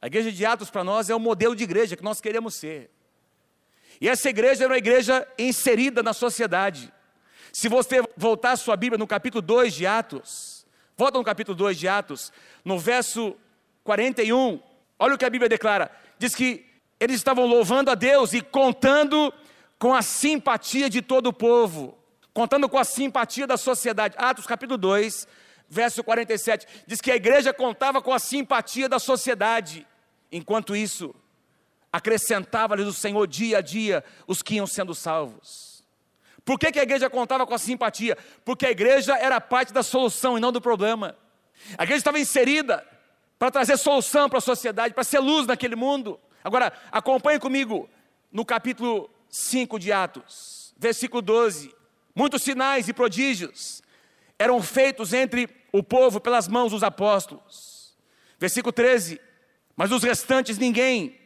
[0.00, 2.88] A igreja de Atos para nós é o modelo de igreja que nós queremos ser.
[4.00, 6.92] E essa igreja era uma igreja inserida na sociedade.
[7.52, 10.53] Se você voltar a sua Bíblia no capítulo 2 de Atos,
[10.96, 12.32] Volta no capítulo 2 de Atos,
[12.64, 13.36] no verso
[13.82, 14.60] 41.
[14.98, 15.90] Olha o que a Bíblia declara.
[16.18, 16.64] Diz que
[17.00, 19.32] eles estavam louvando a Deus e contando
[19.78, 21.98] com a simpatia de todo o povo.
[22.32, 24.16] contando com a simpatia da sociedade.
[24.18, 25.28] Atos capítulo 2,
[25.68, 29.86] verso 47, diz que a igreja contava com a simpatia da sociedade.
[30.32, 31.14] Enquanto isso,
[31.92, 35.73] acrescentava-lhes o Senhor dia a dia os que iam sendo salvos.
[36.44, 38.18] Por que, que a igreja contava com a simpatia?
[38.44, 41.16] Porque a igreja era parte da solução e não do problema.
[41.78, 42.86] A igreja estava inserida
[43.38, 46.20] para trazer solução para a sociedade, para ser luz naquele mundo.
[46.42, 47.88] Agora, acompanhe comigo
[48.30, 51.74] no capítulo 5 de Atos, versículo 12.
[52.14, 53.82] Muitos sinais e prodígios
[54.38, 57.96] eram feitos entre o povo pelas mãos dos apóstolos.
[58.38, 59.20] Versículo 13.
[59.74, 61.18] Mas os restantes ninguém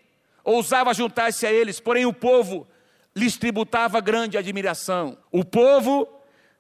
[0.45, 2.67] ousava juntar-se a eles, porém o povo
[3.15, 5.19] lhes tributava grande admiração.
[5.31, 6.09] O povo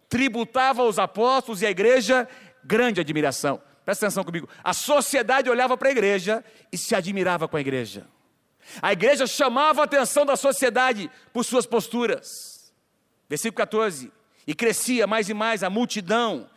[0.08, 2.28] tributava aos apóstolos e à igreja
[2.64, 3.60] grande admiração.
[3.84, 4.48] Presta atenção comigo.
[4.62, 8.06] A sociedade olhava para a igreja e se admirava com a igreja.
[8.82, 12.72] A igreja chamava a atenção da sociedade por suas posturas.
[13.28, 14.12] Versículo 14.
[14.46, 16.50] E crescia mais e mais a multidão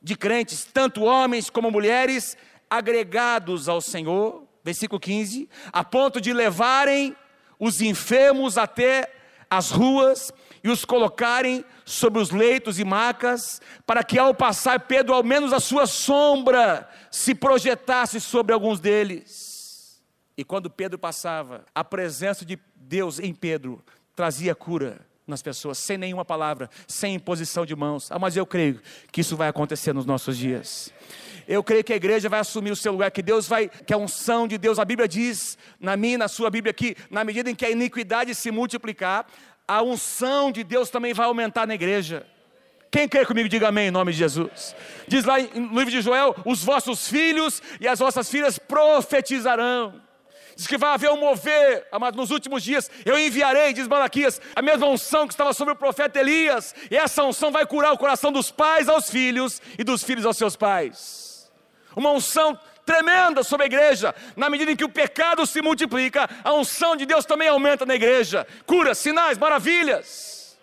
[0.00, 2.36] de crentes, tanto homens como mulheres,
[2.68, 4.46] agregados ao Senhor.
[4.64, 5.48] Versículo 15.
[5.72, 7.14] A ponto de levarem
[7.58, 9.19] os enfermos até
[9.50, 10.32] as ruas
[10.62, 15.52] e os colocarem sobre os leitos e macas, para que ao passar Pedro, ao menos
[15.52, 20.00] a sua sombra se projetasse sobre alguns deles.
[20.36, 23.82] E quando Pedro passava, a presença de Deus em Pedro
[24.14, 28.10] trazia cura nas pessoas, sem nenhuma palavra, sem imposição de mãos.
[28.10, 30.92] Ah, mas eu creio que isso vai acontecer nos nossos dias.
[31.48, 33.96] Eu creio que a igreja vai assumir o seu lugar, que Deus vai, que a
[33.96, 37.54] unção de Deus, a Bíblia diz, na minha, na sua Bíblia aqui, na medida em
[37.54, 39.26] que a iniquidade se multiplicar,
[39.66, 42.26] a unção de Deus também vai aumentar na igreja.
[42.90, 44.74] Quem quer comigo, diga amém em nome de Jesus.
[45.06, 50.09] Diz lá no livro de Joel: os vossos filhos e as vossas filhas profetizarão.
[50.60, 52.90] Diz que vai haver um mover, amado, nos últimos dias.
[53.06, 56.74] Eu enviarei, diz Malaquias, a mesma unção que estava sobre o profeta Elias.
[56.90, 60.36] E essa unção vai curar o coração dos pais aos filhos e dos filhos aos
[60.36, 61.50] seus pais.
[61.96, 64.14] Uma unção tremenda sobre a igreja.
[64.36, 67.94] Na medida em que o pecado se multiplica, a unção de Deus também aumenta na
[67.94, 68.46] igreja.
[68.66, 70.58] Cura, sinais, maravilhas.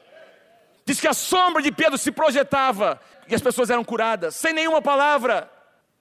[0.85, 4.79] Diz que a sombra de Pedro se projetava e as pessoas eram curadas, sem nenhuma
[4.79, 5.51] palavra.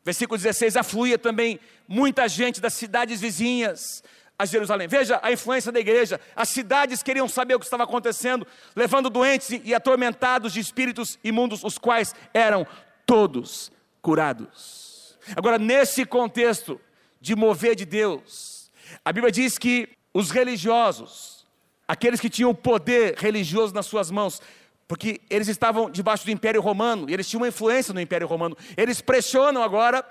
[0.05, 4.03] Versículo 16: afluía também muita gente das cidades vizinhas
[4.39, 4.87] a Jerusalém.
[4.87, 6.21] Veja a influência da igreja.
[6.35, 11.65] As cidades queriam saber o que estava acontecendo, levando doentes e atormentados de espíritos imundos,
[11.65, 12.67] os quais eram
[13.07, 13.73] todos
[14.03, 15.19] curados.
[15.35, 16.81] Agora, nesse contexto
[17.21, 18.71] de mover de Deus,
[19.05, 21.47] a Bíblia diz que os religiosos,
[21.89, 24.41] aqueles que tinham poder religioso nas suas mãos,
[24.87, 28.57] porque eles estavam debaixo do Império Romano, e eles tinham uma influência no Império Romano.
[28.77, 30.05] Eles pressionam agora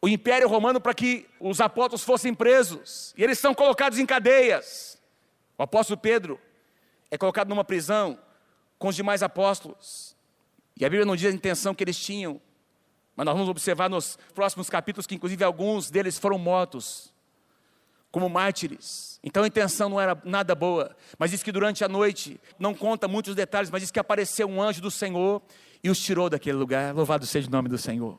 [0.00, 5.00] o Império Romano para que os apóstolos fossem presos, e eles são colocados em cadeias.
[5.56, 6.38] O apóstolo Pedro
[7.10, 8.18] é colocado numa prisão
[8.78, 10.14] com os demais apóstolos,
[10.78, 12.40] e a Bíblia não diz a intenção que eles tinham,
[13.14, 17.14] mas nós vamos observar nos próximos capítulos que, inclusive, alguns deles foram mortos
[18.16, 19.18] como mártires.
[19.22, 23.06] Então a intenção não era nada boa, mas diz que durante a noite, não conta
[23.06, 25.42] muitos detalhes, mas diz que apareceu um anjo do Senhor
[25.82, 26.94] e os tirou daquele lugar.
[26.94, 28.18] Louvado seja o nome do Senhor.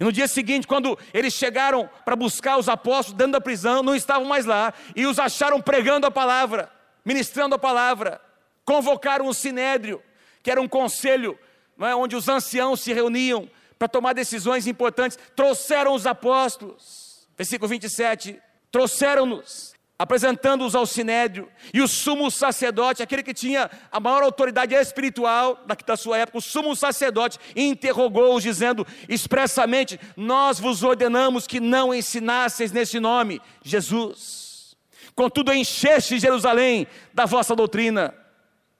[0.00, 3.94] E no dia seguinte, quando eles chegaram para buscar os apóstolos dentro da prisão, não
[3.94, 6.70] estavam mais lá e os acharam pregando a palavra,
[7.04, 8.20] ministrando a palavra.
[8.64, 10.02] Convocaram o sinédrio,
[10.42, 11.38] que era um conselho
[11.80, 13.48] é, onde os anciãos se reuniam
[13.78, 15.18] para tomar decisões importantes.
[15.34, 17.28] Trouxeram os apóstolos.
[17.36, 24.22] Versículo 27 trouxeram-nos, apresentando-os ao sinédrio, e o sumo sacerdote, aquele que tinha a maior
[24.22, 31.58] autoridade espiritual da sua época, o sumo sacerdote, interrogou-os, dizendo expressamente: Nós vos ordenamos que
[31.58, 34.76] não ensinasseis nesse nome, Jesus.
[35.16, 38.14] Contudo, encheste Jerusalém da vossa doutrina.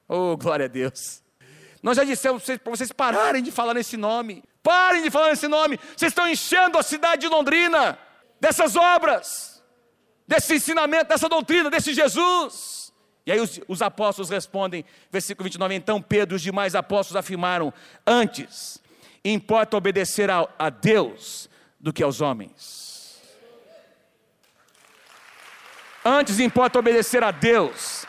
[0.06, 1.20] Oh, glória a Deus.
[1.82, 4.44] Nós já dissemos para vocês pararem de falar nesse nome.
[4.62, 5.78] Parem de falar nesse nome.
[5.96, 7.98] Vocês estão enchendo a cidade de Londrina
[8.40, 9.57] dessas obras
[10.28, 12.92] desse ensinamento, dessa doutrina, desse Jesus.
[13.24, 17.72] E aí os, os, apóstolos respondem, versículo 29, então Pedro e os demais apóstolos afirmaram,
[18.06, 18.80] antes,
[19.24, 21.48] importa obedecer a, a Deus
[21.80, 23.18] do que aos homens.
[26.04, 28.06] Antes importa obedecer a Deus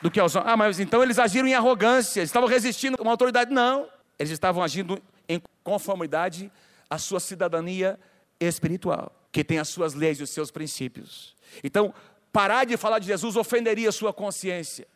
[0.00, 0.52] do que aos homens.
[0.52, 3.52] Ah, mas então eles agiram em arrogância, eles estavam resistindo a uma autoridade.
[3.52, 6.50] Não, eles estavam agindo em conformidade
[6.88, 7.98] à sua cidadania
[8.40, 11.36] espiritual que tem as suas leis e os seus princípios.
[11.62, 11.94] Então,
[12.32, 14.86] parar de falar de Jesus ofenderia a sua consciência.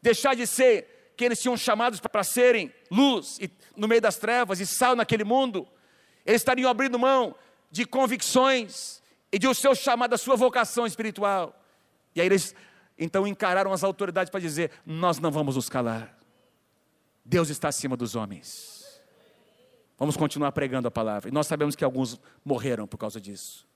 [0.00, 4.60] Deixar de ser que eles tinham chamados para serem luz e, no meio das trevas
[4.60, 5.66] e sal naquele mundo.
[6.24, 7.34] Eles estariam abrindo mão
[7.70, 11.58] de convicções e de o seu chamado, da sua vocação espiritual.
[12.14, 12.54] E aí eles
[12.98, 16.16] então encararam as autoridades para dizer: Nós não vamos nos calar.
[17.24, 18.85] Deus está acima dos homens.
[19.98, 21.28] Vamos continuar pregando a palavra.
[21.28, 23.66] E nós sabemos que alguns morreram por causa disso.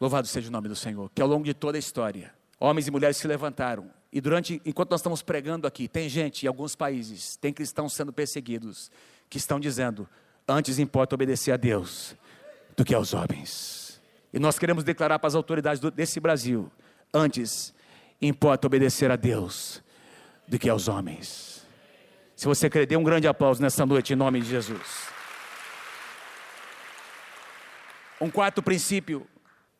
[0.00, 1.10] Louvado seja o nome do Senhor.
[1.14, 3.90] Que ao longo de toda a história, homens e mulheres se levantaram.
[4.12, 8.12] E durante, enquanto nós estamos pregando aqui, tem gente em alguns países, tem cristãos sendo
[8.12, 8.90] perseguidos,
[9.28, 10.08] que estão dizendo:
[10.46, 12.14] antes importa obedecer a Deus
[12.76, 14.00] do que aos homens.
[14.32, 16.70] E nós queremos declarar para as autoridades desse Brasil:
[17.12, 17.74] antes
[18.22, 19.82] importa obedecer a Deus
[20.46, 21.66] do que aos homens.
[22.36, 25.13] Se você quer, dê um grande aplauso nessa noite em nome de Jesus.
[28.24, 29.26] Um quarto princípio: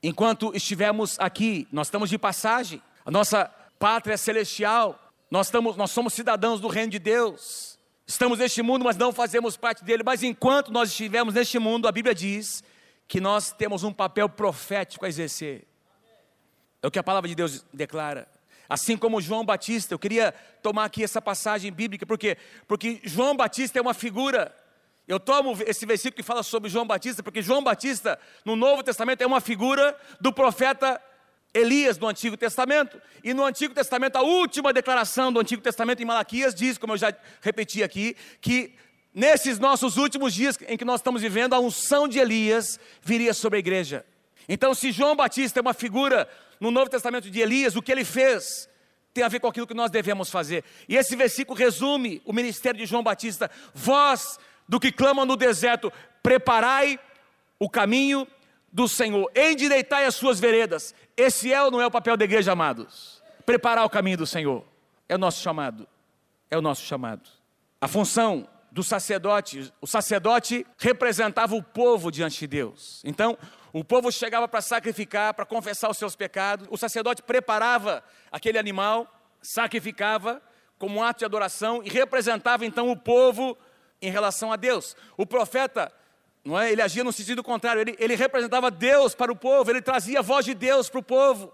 [0.03, 3.47] enquanto estivermos aqui, nós estamos de passagem, a nossa
[3.79, 7.79] pátria celestial, nós, estamos, nós somos cidadãos do reino de Deus.
[8.07, 10.03] Estamos neste mundo, mas não fazemos parte dele.
[10.05, 12.63] Mas enquanto nós estivermos neste mundo, a Bíblia diz
[13.09, 15.67] que nós temos um papel profético a exercer.
[16.83, 18.29] É o que a palavra de Deus declara.
[18.69, 22.37] Assim como João Batista, eu queria tomar aqui essa passagem bíblica, porque
[22.69, 24.55] porque João Batista é uma figura.
[25.07, 29.21] Eu tomo esse versículo que fala sobre João Batista, porque João Batista, no Novo Testamento,
[29.21, 31.01] é uma figura do profeta
[31.53, 33.01] Elias no Antigo Testamento.
[33.23, 36.97] E no Antigo Testamento, a última declaração do Antigo Testamento em Malaquias diz, como eu
[36.97, 38.75] já repeti aqui, que
[39.15, 43.59] nesses nossos últimos dias em que nós estamos vivendo, a unção de Elias viria sobre
[43.59, 44.05] a igreja.
[44.49, 48.05] Então, se João Batista é uma figura no Novo Testamento de Elias, o que ele
[48.05, 48.69] fez
[49.15, 50.65] tem a ver com aquilo que nós devemos fazer.
[50.89, 55.93] E esse versículo resume o ministério de João Batista: Vós, do que clamam no deserto,
[56.23, 56.99] preparai
[57.59, 58.27] o caminho
[58.73, 60.95] do Senhor, endireitai as suas veredas.
[61.17, 63.23] Esse é ou não é o papel da igreja, amados?
[63.47, 64.65] Preparar o caminho do Senhor.
[65.09, 65.87] É o nosso chamado.
[66.51, 67.29] É o nosso chamado.
[67.81, 73.01] A função do sacerdote, o sacerdote representava o povo diante de Deus.
[73.05, 73.39] Então,
[73.73, 76.67] o povo chegava para sacrificar, para confessar os seus pecados.
[76.71, 79.07] O sacerdote preparava aquele animal,
[79.41, 80.43] sacrificava
[80.79, 83.57] como um ato de adoração e representava então o povo
[84.07, 84.97] em relação a Deus.
[85.17, 85.93] O profeta,
[86.45, 86.71] não é?
[86.71, 87.81] Ele agia no sentido contrário.
[87.81, 89.71] Ele, ele representava Deus para o povo.
[89.71, 91.53] Ele trazia a voz de Deus para o povo.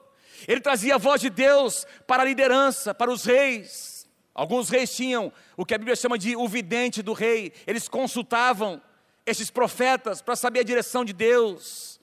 [0.48, 4.08] Ele trazia a voz de Deus para a liderança, para os reis.
[4.34, 7.52] Alguns reis tinham o que a Bíblia chama de o vidente do rei.
[7.66, 8.80] Eles consultavam
[9.26, 12.00] esses profetas para saber a direção de Deus.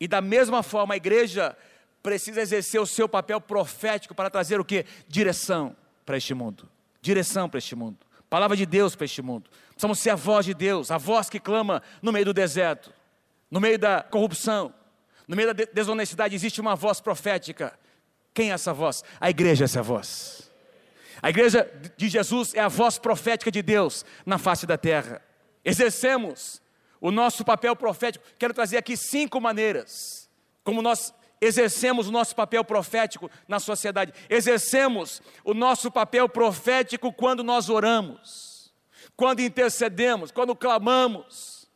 [0.00, 1.56] E da mesma forma, a igreja
[2.02, 4.84] precisa exercer o seu papel profético para trazer o que?
[5.06, 6.68] Direção para este mundo.
[7.00, 7.98] Direção para este mundo.
[8.32, 9.50] Palavra de Deus para este mundo.
[9.72, 12.90] Precisamos ser a voz de Deus, a voz que clama no meio do deserto,
[13.50, 14.72] no meio da corrupção,
[15.28, 16.34] no meio da desonestidade.
[16.34, 17.78] Existe uma voz profética.
[18.32, 19.04] Quem é essa voz?
[19.20, 20.50] A igreja é essa voz.
[21.20, 25.20] A igreja de Jesus é a voz profética de Deus na face da terra.
[25.62, 26.62] Exercemos
[27.02, 28.24] o nosso papel profético.
[28.38, 30.26] Quero trazer aqui cinco maneiras
[30.64, 31.12] como nós
[31.42, 34.14] exercemos o nosso papel profético na sociedade.
[34.30, 38.72] Exercemos o nosso papel profético quando nós oramos,
[39.16, 41.68] quando intercedemos, quando clamamos,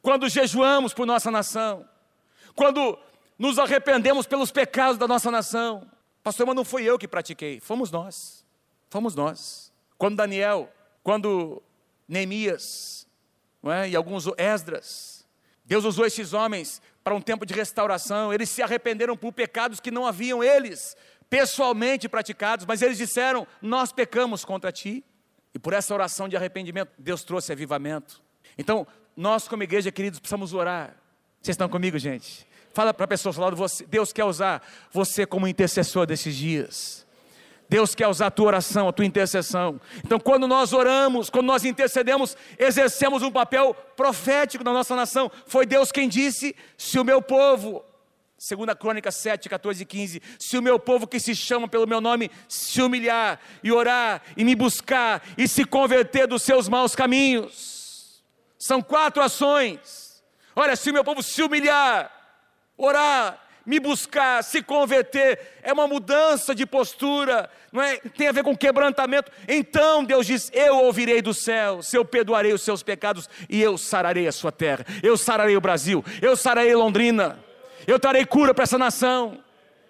[0.00, 1.86] quando jejuamos por nossa nação,
[2.54, 2.96] quando
[3.36, 5.90] nos arrependemos pelos pecados da nossa nação.
[6.22, 8.44] Pastor, mas não fui eu que pratiquei, fomos nós.
[8.88, 9.72] Fomos nós.
[9.98, 11.60] Quando Daniel, quando
[12.06, 13.08] Neemias,
[13.64, 13.88] é?
[13.88, 15.26] e alguns Esdras.
[15.64, 18.34] Deus usou esses homens para um tempo de restauração.
[18.34, 20.94] Eles se arrependeram por pecados que não haviam eles
[21.30, 25.02] pessoalmente praticados, mas eles disseram: Nós pecamos contra ti.
[25.54, 28.22] E por essa oração de arrependimento, Deus trouxe avivamento.
[28.58, 30.94] Então, nós, como igreja, queridos, precisamos orar.
[31.40, 32.46] Vocês estão comigo, gente?
[32.74, 37.06] Fala para a pessoa ao lado, você, Deus quer usar você como intercessor desses dias.
[37.68, 39.80] Deus quer usar a tua oração, a tua intercessão.
[40.04, 45.30] Então, quando nós oramos, quando nós intercedemos, exercemos um papel profético na nossa nação.
[45.46, 47.84] Foi Deus quem disse: se o meu povo,
[48.38, 52.00] segunda Crônica 7, 14 e 15, se o meu povo que se chama pelo meu
[52.00, 58.24] nome se humilhar e orar e me buscar e se converter dos seus maus caminhos.
[58.58, 60.22] São quatro ações.
[60.56, 62.10] Olha, se o meu povo se humilhar,
[62.76, 67.98] orar me buscar, se converter, é uma mudança de postura, não é?
[67.98, 69.30] Tem a ver com quebrantamento.
[69.46, 73.76] Então Deus diz: Eu ouvirei do céu, se eu perdoarei os seus pecados e eu
[73.76, 74.86] sararei a sua terra.
[75.02, 77.38] Eu sararei o Brasil, eu sararei Londrina.
[77.86, 79.38] Eu trarei cura para essa nação.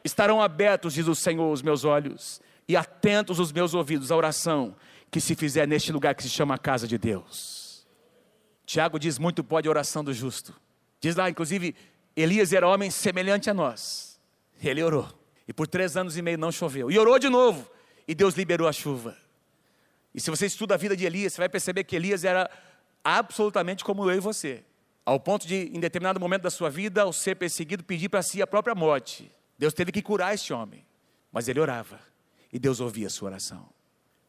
[0.05, 4.75] Estarão abertos, diz o Senhor, os meus olhos e atentos os meus ouvidos à oração
[5.09, 7.87] que se fizer neste lugar que se chama a casa de Deus.
[8.67, 10.53] Tiago diz muito pode a oração do justo.
[11.01, 11.77] Diz lá, inclusive,
[12.23, 14.21] Elias era homem semelhante a nós.
[14.63, 15.09] Ele orou.
[15.47, 16.91] E por três anos e meio não choveu.
[16.91, 17.71] E orou de novo.
[18.07, 19.17] E Deus liberou a chuva.
[20.15, 22.51] E se você estuda a vida de Elias, você vai perceber que Elias era
[23.05, 24.65] absolutamente como eu e você.
[25.05, 28.43] Ao ponto de, em determinado momento da sua vida, ao ser perseguido, pedir para si
[28.43, 29.31] a própria morte.
[29.59, 30.85] Deus teve que curar este homem.
[31.33, 32.01] Mas ele orava.
[32.53, 33.69] E Deus ouvia a sua oração.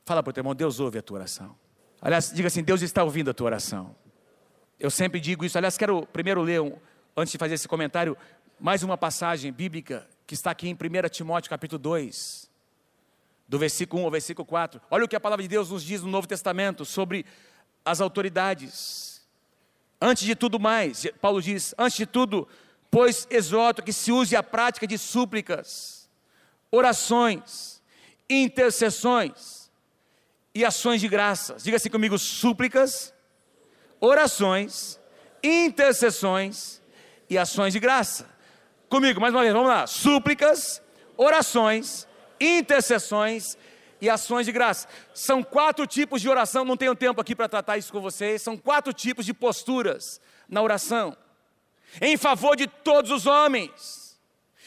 [0.05, 1.55] Fala para o teu irmão, Deus ouve a tua oração.
[2.01, 3.95] Aliás, diga assim: Deus está ouvindo a tua oração.
[4.79, 5.57] Eu sempre digo isso.
[5.57, 6.73] Aliás, quero primeiro ler, um,
[7.15, 8.17] antes de fazer esse comentário,
[8.59, 12.49] mais uma passagem bíblica que está aqui em 1 Timóteo capítulo 2,
[13.47, 14.81] do versículo 1 ao versículo 4.
[14.91, 17.25] Olha o que a palavra de Deus nos diz no Novo Testamento sobre
[17.83, 19.27] as autoridades.
[19.99, 22.47] Antes de tudo mais, Paulo diz: antes de tudo,
[22.91, 26.09] pois exorto que se use a prática de súplicas,
[26.71, 27.81] orações,
[28.29, 29.71] intercessões
[30.53, 31.63] e ações de graças.
[31.63, 33.13] Diga assim comigo: súplicas,
[33.99, 34.99] orações,
[35.41, 36.78] intercessões
[37.29, 38.27] e ações de graça.
[38.89, 39.85] Comigo, mais uma vez, vamos lá.
[39.85, 40.81] Súplicas,
[41.15, 42.07] orações,
[42.39, 43.57] intercessões
[44.01, 44.87] e ações de graça.
[45.13, 48.41] São quatro tipos de oração, não tenho tempo aqui para tratar isso com vocês.
[48.41, 51.15] São quatro tipos de posturas na oração:
[52.01, 54.19] em favor de todos os homens,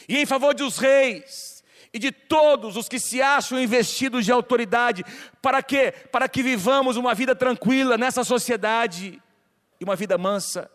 [0.08, 5.04] e em favor dos reis, e de todos os que se acham investidos de autoridade,
[5.40, 5.92] para quê?
[6.12, 9.20] Para que vivamos uma vida tranquila nessa sociedade
[9.80, 10.70] e uma vida mansa,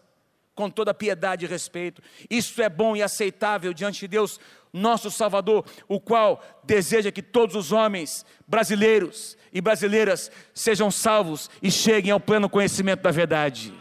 [0.57, 2.01] com toda piedade e respeito.
[2.27, 4.39] Isso é bom e aceitável diante de Deus,
[4.73, 11.69] nosso Salvador, o qual deseja que todos os homens brasileiros e brasileiras sejam salvos e
[11.69, 13.71] cheguem ao pleno conhecimento da verdade.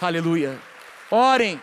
[0.00, 0.60] Aleluia.
[1.10, 1.60] Orem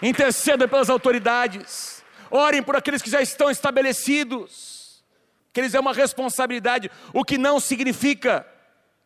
[0.00, 5.04] interceda pelas autoridades, orem por aqueles que já estão estabelecidos,
[5.52, 8.46] que eles é uma responsabilidade, o que não significa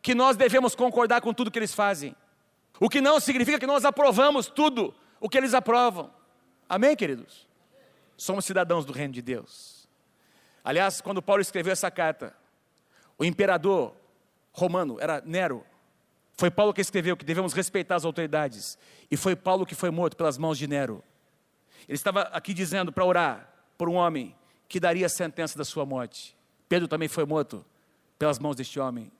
[0.01, 2.15] que nós devemos concordar com tudo que eles fazem,
[2.79, 6.11] o que não significa que nós aprovamos tudo o que eles aprovam,
[6.67, 7.47] amém, queridos?
[8.17, 9.87] Somos cidadãos do reino de Deus.
[10.63, 12.35] Aliás, quando Paulo escreveu essa carta,
[13.17, 13.95] o imperador
[14.51, 15.65] romano era Nero,
[16.41, 18.75] foi Paulo que escreveu que devemos respeitar as autoridades.
[19.11, 21.03] E foi Paulo que foi morto pelas mãos de Nero.
[21.87, 24.35] Ele estava aqui dizendo para orar por um homem
[24.67, 26.35] que daria a sentença da sua morte.
[26.67, 27.63] Pedro também foi morto
[28.17, 29.11] pelas mãos deste homem.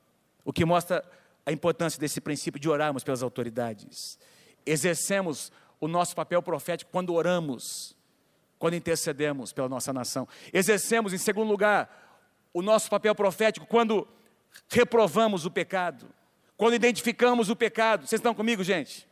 [0.44, 1.04] O que mostra
[1.46, 4.18] a importância desse princípio de orarmos pelas autoridades.
[4.66, 7.96] Exercemos o nosso papel profético quando oramos,
[8.60, 10.28] quando intercedemos pela nossa nação.
[10.54, 11.90] Exercemos, em segundo lugar,
[12.54, 14.08] o nosso papel profético quando
[14.70, 16.08] reprovamos o pecado.
[16.56, 19.08] Quando identificamos o pecado, vocês estão comigo, gente?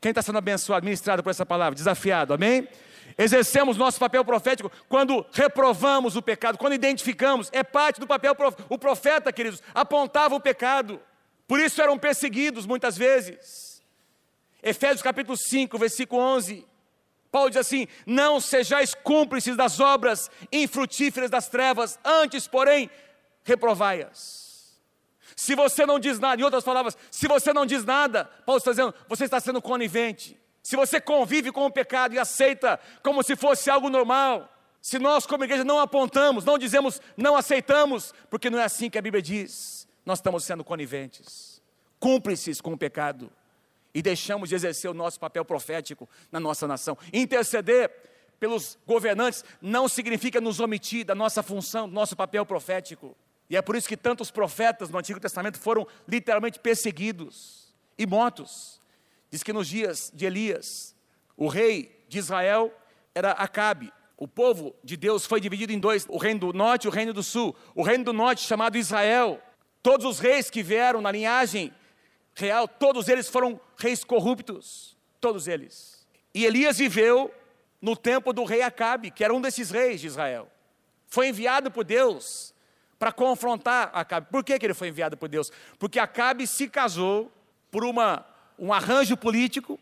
[0.00, 2.68] Quem está sendo abençoado, ministrado por essa palavra, desafiado, amém?
[3.16, 8.34] Exercemos nosso papel profético quando reprovamos o pecado, quando identificamos, é parte do papel.
[8.68, 11.00] O profeta, queridos, apontava o pecado,
[11.46, 13.82] por isso eram perseguidos muitas vezes.
[14.62, 16.66] Efésios capítulo 5, versículo 11.
[17.30, 22.90] Paulo diz assim: Não sejais cúmplices das obras infrutíferas das trevas, antes, porém,
[23.42, 24.42] reprovai-as.
[25.34, 28.70] Se você não diz nada, em outras palavras, se você não diz nada, Paulo está
[28.70, 30.38] dizendo, você está sendo conivente.
[30.62, 34.48] Se você convive com o pecado e aceita como se fosse algo normal,
[34.80, 38.98] se nós, como igreja, não apontamos, não dizemos, não aceitamos, porque não é assim que
[38.98, 41.62] a Bíblia diz, nós estamos sendo coniventes,
[42.00, 43.30] cúmplices com o pecado,
[43.94, 46.96] e deixamos de exercer o nosso papel profético na nossa nação.
[47.12, 47.90] Interceder
[48.40, 53.16] pelos governantes não significa nos omitir da nossa função, do nosso papel profético.
[53.48, 58.81] E é por isso que tantos profetas no Antigo Testamento foram literalmente perseguidos e mortos.
[59.32, 60.94] Diz que nos dias de Elias,
[61.34, 62.70] o rei de Israel
[63.14, 63.90] era Acabe.
[64.18, 67.14] O povo de Deus foi dividido em dois: o reino do norte e o reino
[67.14, 67.56] do sul.
[67.74, 69.40] O reino do norte, chamado Israel,
[69.82, 71.72] todos os reis que vieram na linhagem
[72.34, 74.98] real, todos eles foram reis corruptos.
[75.18, 76.06] Todos eles.
[76.34, 77.32] E Elias viveu
[77.80, 80.46] no tempo do rei Acabe, que era um desses reis de Israel.
[81.06, 82.52] Foi enviado por Deus
[82.98, 84.28] para confrontar Acabe.
[84.30, 85.50] Por que, que ele foi enviado por Deus?
[85.78, 87.32] Porque Acabe se casou
[87.70, 88.26] por uma,
[88.62, 89.78] um arranjo político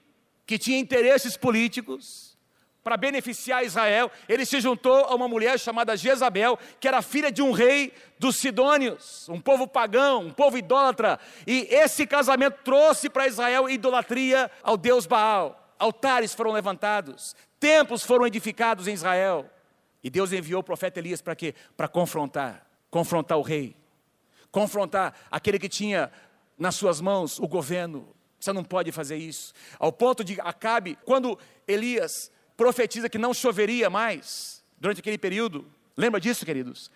[0.47, 2.37] que tinha interesses políticos
[2.83, 4.11] para beneficiar Israel.
[4.29, 8.37] Ele se juntou a uma mulher chamada Jezabel, que era filha de um rei dos
[8.37, 11.21] Sidônios, um povo pagão, um povo idólatra.
[11.47, 15.77] E esse casamento trouxe para Israel idolatria ao Deus Baal.
[15.79, 19.49] Altares foram levantados, templos foram edificados em Israel.
[20.03, 21.55] E Deus enviou o profeta Elias para quê?
[21.77, 23.77] Para confrontar confrontar o rei,
[24.51, 26.11] confrontar aquele que tinha
[26.59, 28.09] nas suas mãos o governo.
[28.41, 29.53] Você não pode fazer isso.
[29.79, 31.39] Ao ponto de Acabe, quando
[31.69, 36.91] Elias profetiza que não choveria mais durante aquele período, lembra disso, queridos?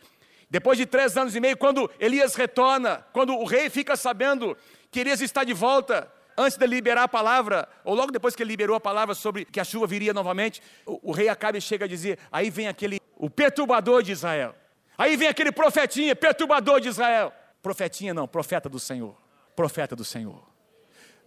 [0.49, 4.57] Depois de três anos e meio, quando Elias retorna, quando o rei fica sabendo
[4.91, 8.51] que Elias está de volta, antes de liberar a palavra, ou logo depois que ele
[8.51, 11.89] liberou a palavra sobre que a chuva viria novamente, o, o rei Acabe chega a
[11.89, 14.55] dizer: aí vem aquele, o perturbador de Israel.
[14.97, 17.33] Aí vem aquele profetinha, perturbador de Israel.
[17.61, 19.17] Profetinha não, profeta do Senhor.
[19.57, 20.54] Profeta do Senhor.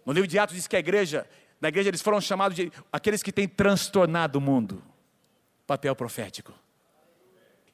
[0.08, 1.28] No livro de Atos diz que a igreja,
[1.60, 4.82] na igreja eles foram chamados de aqueles que têm transtornado o mundo.
[5.68, 6.54] Papel profético.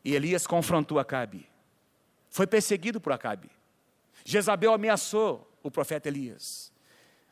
[0.03, 1.47] E Elias confrontou Acabe.
[2.31, 3.51] foi perseguido por Acabe.
[4.25, 6.73] Jezabel ameaçou o profeta Elias.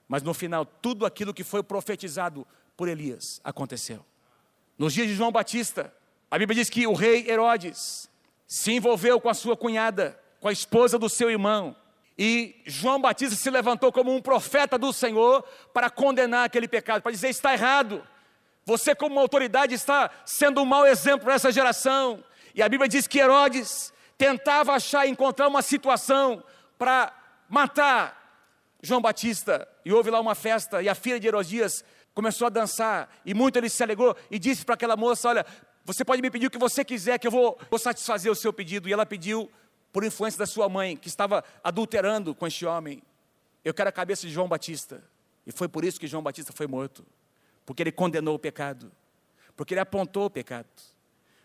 [0.08, 2.46] Mas no final, tudo aquilo que foi profetizado
[2.78, 4.06] por Elias aconteceu.
[4.78, 5.92] Nos dias de João Batista,
[6.30, 8.08] a Bíblia diz que o rei Herodes
[8.46, 11.76] se envolveu com a sua cunhada, com a esposa do seu irmão.
[12.18, 15.44] E João Batista se levantou como um profeta do Senhor
[15.74, 18.06] para condenar aquele pecado, para dizer: está errado.
[18.66, 22.24] Você, como autoridade, está sendo um mau exemplo para essa geração.
[22.54, 26.44] E a Bíblia diz que Herodes tentava achar, encontrar uma situação
[26.78, 27.12] para
[27.50, 28.22] matar
[28.82, 29.68] João Batista.
[29.84, 31.84] E houve lá uma festa, e a filha de Herodias
[32.14, 35.46] começou a dançar, e muito ele se alegrou e disse para aquela moça: Olha,
[35.84, 38.54] você pode me pedir o que você quiser, que eu vou, vou satisfazer o seu
[38.54, 38.88] pedido.
[38.88, 39.52] E ela pediu,
[39.92, 43.02] por influência da sua mãe, que estava adulterando com este homem:
[43.64, 45.04] Eu quero a cabeça de João Batista.
[45.46, 47.06] E foi por isso que João Batista foi morto
[47.66, 48.92] porque ele condenou o pecado,
[49.56, 50.68] porque ele apontou o pecado,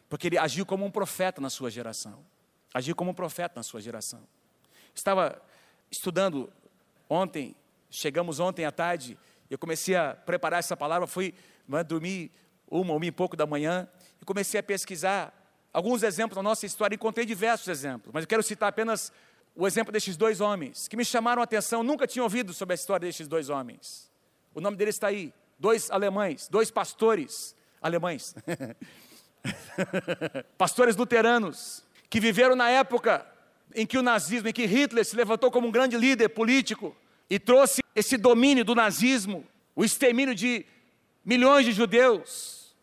[0.09, 2.25] porque ele agiu como um profeta na sua geração.
[2.73, 4.23] Agiu como um profeta na sua geração.
[4.95, 5.41] Estava
[5.91, 6.53] estudando
[7.09, 7.55] ontem,
[7.91, 9.19] chegamos ontem à tarde,
[9.49, 11.33] eu comecei a preparar essa palavra, fui
[11.69, 12.33] né, dormir
[12.69, 13.89] uma, uma e pouco da manhã,
[14.21, 15.33] e comecei a pesquisar
[15.77, 19.13] alguns exemplos da nossa história, encontrei diversos exemplos, mas eu quero citar apenas
[19.55, 22.77] o exemplo destes dois homens, que me chamaram a atenção, nunca tinha ouvido sobre a
[22.77, 24.11] história destes dois homens.
[24.55, 28.35] O nome deles está aí, dois alemães, dois pastores alemães,
[30.57, 33.27] pastores luteranos, que viveram na época
[33.75, 36.97] em que o nazismo, em que Hitler se levantou como um grande líder político
[37.29, 40.65] e trouxe esse domínio do nazismo, o extermínio de
[41.23, 42.75] milhões de judeus.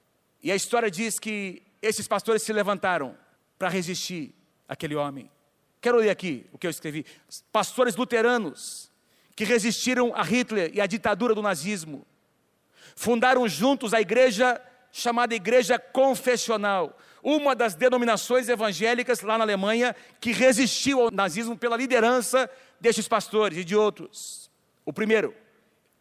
[0.43, 3.15] E a história diz que esses pastores se levantaram
[3.59, 4.33] para resistir
[4.67, 5.29] àquele homem.
[5.81, 7.05] Quero ler aqui o que eu escrevi.
[7.51, 8.89] Pastores luteranos
[9.35, 12.07] que resistiram a Hitler e à ditadura do nazismo
[12.95, 14.61] fundaram juntos a igreja
[14.91, 21.75] chamada Igreja Confessional, uma das denominações evangélicas lá na Alemanha que resistiu ao nazismo pela
[21.75, 24.51] liderança destes pastores e de outros.
[24.85, 25.33] O primeiro,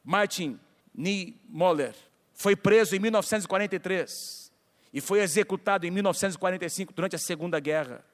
[0.05, 0.61] Martin
[0.95, 1.95] Niemöller,
[2.35, 4.42] foi preso em 1943
[4.93, 8.05] e foi executado em 1945 durante a Segunda Guerra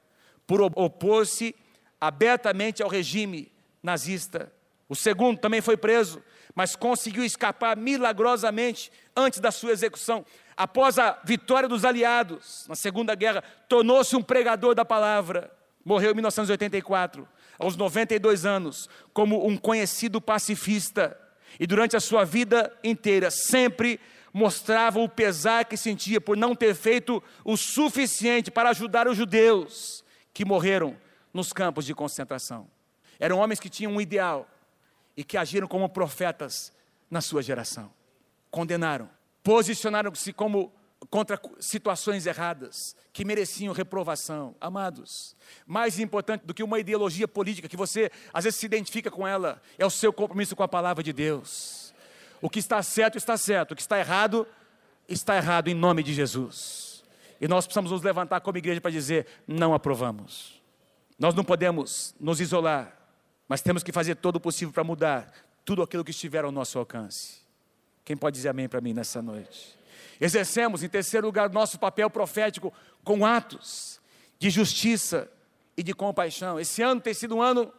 [0.47, 1.55] por opor-se
[1.99, 3.51] abertamente ao regime
[3.83, 4.51] nazista.
[4.87, 6.21] O segundo também foi preso
[6.59, 10.25] mas conseguiu escapar milagrosamente antes da sua execução.
[10.57, 15.51] Após a vitória dos aliados na Segunda Guerra, tornou-se um pregador da palavra.
[15.85, 17.27] Morreu em 1984,
[17.57, 21.17] aos 92 anos, como um conhecido pacifista.
[21.59, 23.99] E durante a sua vida inteira, sempre
[24.33, 30.03] mostrava o pesar que sentia por não ter feito o suficiente para ajudar os judeus
[30.33, 30.95] que morreram
[31.33, 32.67] nos campos de concentração.
[33.19, 34.47] Eram homens que tinham um ideal,
[35.19, 36.71] e que agiram como profetas
[37.11, 37.91] na sua geração.
[38.49, 39.09] Condenaram,
[39.43, 40.71] posicionaram-se como
[41.09, 44.55] contra situações erradas que mereciam reprovação.
[44.61, 45.35] Amados,
[45.67, 49.61] mais importante do que uma ideologia política que você às vezes se identifica com ela,
[49.77, 51.88] é o seu compromisso com a palavra de Deus.
[52.41, 54.47] O que está certo está certo, o que está errado
[55.07, 57.03] está errado em nome de Jesus.
[57.41, 60.61] E nós precisamos nos levantar como igreja para dizer: não aprovamos.
[61.17, 62.99] Nós não podemos nos isolar
[63.49, 65.33] mas temos que fazer todo o possível para mudar
[65.65, 67.39] tudo aquilo que estiver ao nosso alcance.
[68.05, 69.75] Quem pode dizer amém para mim nessa noite?
[70.21, 72.71] Exercemos, em terceiro lugar, nosso papel profético
[73.03, 73.99] com atos
[74.37, 75.27] de justiça
[75.75, 76.59] e de compaixão.
[76.59, 77.73] Esse ano tem sido um ano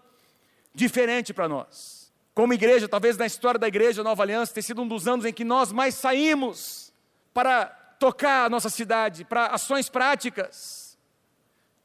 [0.74, 1.99] diferente para nós.
[2.40, 5.32] Como igreja, talvez na história da igreja Nova Aliança, tem sido um dos anos em
[5.32, 6.90] que nós mais saímos
[7.34, 7.66] para
[7.98, 10.98] tocar a nossa cidade, para ações práticas,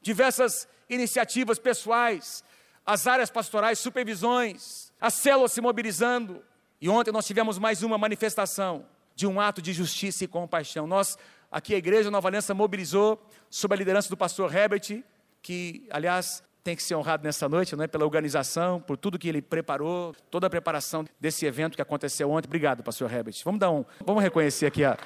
[0.00, 2.42] diversas iniciativas pessoais,
[2.86, 6.42] as áreas pastorais, supervisões, as células se mobilizando.
[6.80, 10.86] E ontem nós tivemos mais uma manifestação de um ato de justiça e compaixão.
[10.86, 11.18] Nós,
[11.52, 15.04] aqui a Igreja Nova Aliança, mobilizou, sob a liderança do pastor Herbert,
[15.42, 17.86] que, aliás, tem que ser honrado nessa noite, não é?
[17.86, 22.48] pela organização, por tudo que ele preparou, toda a preparação desse evento que aconteceu ontem.
[22.48, 23.36] Obrigado, pastor Herbert.
[23.44, 24.98] Vamos dar um, vamos reconhecer aqui a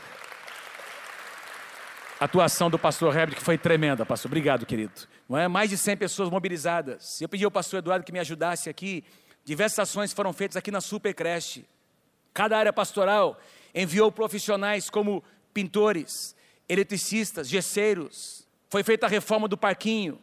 [2.19, 4.31] atuação do pastor Herbert, que foi tremenda, pastor.
[4.31, 5.07] Obrigado, querido.
[5.29, 5.49] Não é?
[5.49, 7.21] Mais de 100 pessoas mobilizadas.
[7.21, 9.05] Eu pedi ao pastor Eduardo que me ajudasse aqui.
[9.45, 11.67] Diversas ações foram feitas aqui na Super Creche.
[12.33, 13.39] Cada área pastoral
[13.75, 16.35] enviou profissionais como pintores,
[16.67, 18.49] eletricistas, gesseiros.
[18.71, 20.19] Foi feita a reforma do parquinho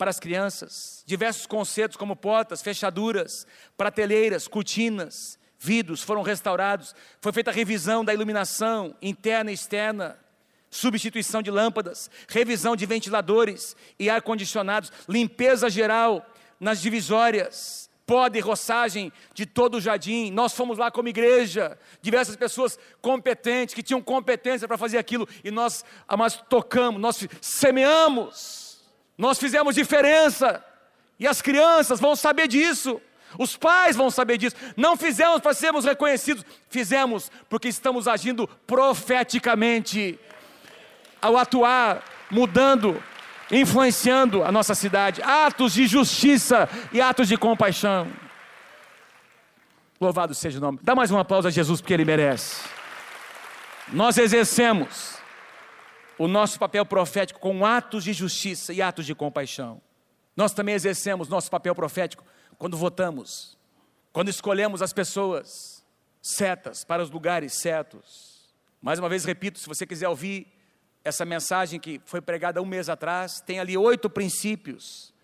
[0.00, 1.04] para as crianças.
[1.04, 3.46] Diversos concertos como portas, fechaduras,
[3.76, 6.94] prateleiras, cortinas, vidros foram restaurados.
[7.20, 10.18] Foi feita a revisão da iluminação interna e externa
[10.70, 16.24] substituição de lâmpadas, revisão de ventiladores e ar-condicionados, limpeza geral
[16.58, 20.30] nas divisórias, pó de roçagem de todo o jardim.
[20.30, 25.50] Nós fomos lá como igreja, diversas pessoas competentes, que tinham competência para fazer aquilo, e
[25.50, 25.84] nós,
[26.16, 28.69] nós tocamos, nós semeamos,
[29.20, 30.64] nós fizemos diferença.
[31.18, 32.98] E as crianças vão saber disso.
[33.38, 34.56] Os pais vão saber disso.
[34.76, 40.18] Não fizemos para sermos reconhecidos, fizemos porque estamos agindo profeticamente.
[41.20, 43.00] Ao atuar, mudando,
[43.52, 45.22] influenciando a nossa cidade.
[45.22, 48.08] Atos de justiça e atos de compaixão.
[50.00, 50.78] Louvado seja o nome.
[50.82, 52.64] Dá mais uma pausa a Jesus porque ele merece.
[53.92, 55.19] Nós exercemos
[56.20, 59.80] o nosso papel profético com atos de justiça e atos de compaixão.
[60.36, 62.22] Nós também exercemos nosso papel profético
[62.58, 63.56] quando votamos,
[64.12, 65.82] quando escolhemos as pessoas
[66.20, 68.52] certas para os lugares certos.
[68.82, 70.46] Mais uma vez repito, se você quiser ouvir
[71.02, 75.14] essa mensagem que foi pregada um mês atrás, tem ali oito princípios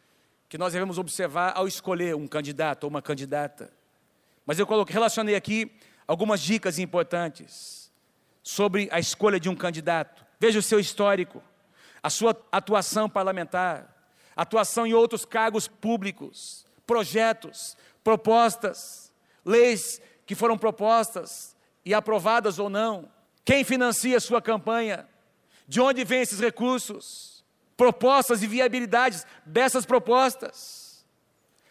[0.48, 3.70] que nós devemos observar ao escolher um candidato ou uma candidata.
[4.46, 5.70] Mas eu coloquei, relacionei aqui
[6.08, 7.92] algumas dicas importantes
[8.42, 10.25] sobre a escolha de um candidato.
[10.38, 11.42] Veja o seu histórico,
[12.02, 13.94] a sua atuação parlamentar,
[14.34, 19.12] atuação em outros cargos públicos, projetos, propostas,
[19.44, 23.10] leis que foram propostas e aprovadas ou não.
[23.44, 25.08] Quem financia a sua campanha?
[25.66, 27.44] De onde vêm esses recursos?
[27.76, 30.86] Propostas e viabilidades dessas propostas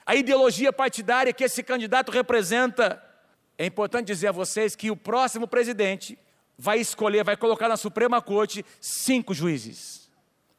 [0.06, 3.02] a ideologia partidária que esse candidato representa.
[3.58, 6.20] É importante dizer a vocês que o próximo presidente
[6.58, 10.10] vai escolher, vai colocar na Suprema Corte cinco juízes.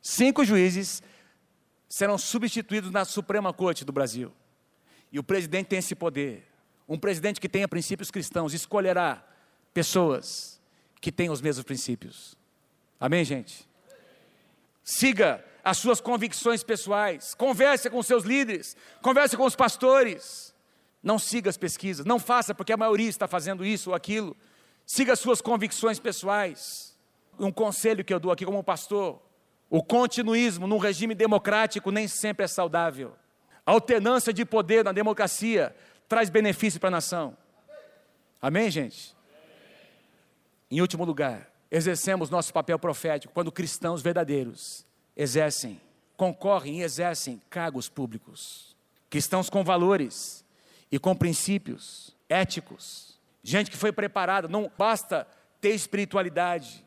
[0.00, 1.02] Cinco juízes
[1.88, 4.32] serão substituídos na Suprema Corte do Brasil.
[5.10, 6.46] E o presidente tem esse poder.
[6.88, 9.24] Um presidente que tenha princípios cristãos escolherá
[9.72, 10.60] pessoas
[11.00, 12.36] que tenham os mesmos princípios.
[13.00, 13.68] Amém, gente?
[14.82, 20.54] Siga as suas convicções pessoais, converse com seus líderes, converse com os pastores.
[21.02, 24.36] Não siga as pesquisas, não faça porque a maioria está fazendo isso ou aquilo.
[24.86, 26.96] Siga as suas convicções pessoais.
[27.38, 29.20] Um conselho que eu dou aqui como pastor:
[29.68, 33.14] o continuismo num regime democrático nem sempre é saudável.
[33.66, 35.74] A alternância de poder na democracia
[36.08, 37.36] traz benefício para a nação.
[38.40, 39.14] Amém, gente?
[40.70, 45.80] Em último lugar, exercemos nosso papel profético quando cristãos verdadeiros exercem,
[46.16, 48.76] concorrem e exercem cargos públicos.
[49.10, 50.44] Cristãos com valores
[50.92, 53.15] e com princípios éticos.
[53.48, 55.24] Gente que foi preparada, não basta
[55.60, 56.84] ter espiritualidade,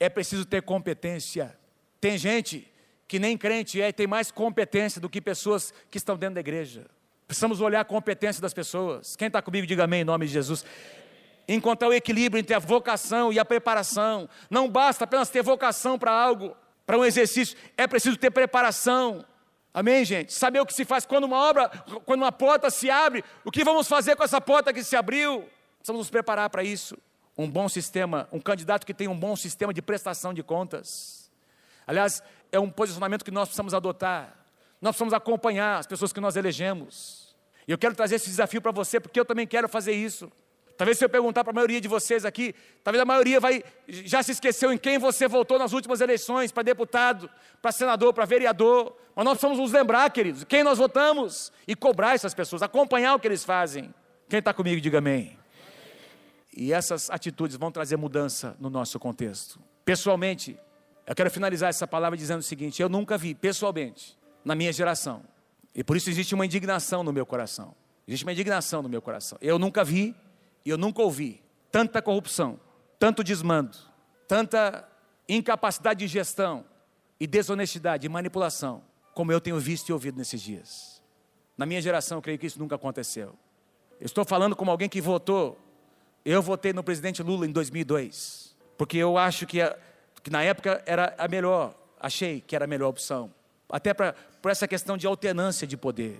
[0.00, 1.56] é preciso ter competência.
[2.00, 2.68] Tem gente
[3.06, 6.40] que nem crente é e tem mais competência do que pessoas que estão dentro da
[6.40, 6.84] igreja.
[7.28, 9.14] Precisamos olhar a competência das pessoas.
[9.14, 10.66] Quem está comigo, diga amém em nome de Jesus.
[11.46, 14.28] Encontrar o equilíbrio entre a vocação e a preparação.
[14.50, 19.24] Não basta apenas ter vocação para algo para um exercício, é preciso ter preparação.
[19.72, 20.32] Amém, gente?
[20.32, 21.68] Saber o que se faz quando uma obra,
[22.04, 25.48] quando uma porta se abre, o que vamos fazer com essa porta que se abriu?
[25.84, 26.96] Precisamos nos preparar para isso.
[27.36, 31.30] Um bom sistema, um candidato que tem um bom sistema de prestação de contas.
[31.86, 34.34] Aliás, é um posicionamento que nós precisamos adotar.
[34.80, 37.36] Nós precisamos acompanhar as pessoas que nós elegemos.
[37.68, 40.32] E eu quero trazer esse desafio para você, porque eu também quero fazer isso.
[40.74, 44.22] Talvez se eu perguntar para a maioria de vocês aqui, talvez a maioria vai já
[44.22, 47.28] se esqueceu em quem você votou nas últimas eleições, para deputado,
[47.60, 48.96] para senador, para vereador.
[49.14, 53.20] Mas nós precisamos nos lembrar, queridos, quem nós votamos e cobrar essas pessoas, acompanhar o
[53.20, 53.92] que eles fazem.
[54.30, 55.43] Quem está comigo, diga amém.
[56.56, 59.60] E essas atitudes vão trazer mudança no nosso contexto.
[59.84, 60.58] Pessoalmente,
[61.06, 65.22] eu quero finalizar essa palavra dizendo o seguinte: eu nunca vi, pessoalmente, na minha geração,
[65.74, 67.74] e por isso existe uma indignação no meu coração.
[68.06, 69.36] Existe uma indignação no meu coração.
[69.40, 70.14] Eu nunca vi
[70.64, 71.42] e eu nunca ouvi
[71.72, 72.60] tanta corrupção,
[72.98, 73.76] tanto desmando,
[74.28, 74.86] tanta
[75.28, 76.64] incapacidade de gestão
[77.18, 78.82] e desonestidade e manipulação,
[79.14, 81.02] como eu tenho visto e ouvido nesses dias.
[81.56, 83.34] Na minha geração, eu creio que isso nunca aconteceu.
[84.00, 85.58] Eu estou falando como alguém que votou.
[86.24, 89.58] Eu votei no presidente Lula em 2002, porque eu acho que,
[90.22, 93.30] que na época era a melhor, achei que era a melhor opção,
[93.68, 96.18] até por essa questão de alternância de poder.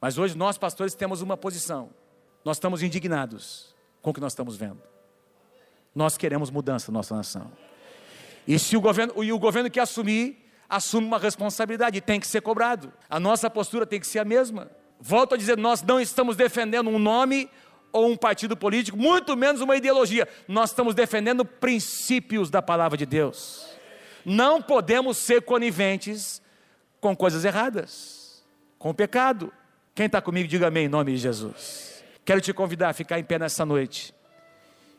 [0.00, 1.90] Mas hoje nós, pastores, temos uma posição.
[2.44, 4.82] Nós estamos indignados com o que nós estamos vendo.
[5.94, 7.50] Nós queremos mudança na nossa nação.
[8.46, 12.40] E se o governo, e o governo que assumir, assume uma responsabilidade, tem que ser
[12.40, 12.92] cobrado.
[13.08, 14.70] A nossa postura tem que ser a mesma.
[15.00, 17.48] Volto a dizer, nós não estamos defendendo um nome
[17.94, 20.26] ou um partido político, muito menos uma ideologia.
[20.48, 23.68] Nós estamos defendendo princípios da palavra de Deus.
[24.24, 26.42] Não podemos ser coniventes
[27.00, 28.42] com coisas erradas,
[28.80, 29.52] com o pecado.
[29.94, 32.02] Quem está comigo, diga amém em nome de Jesus.
[32.24, 34.12] Quero te convidar a ficar em pé nessa noite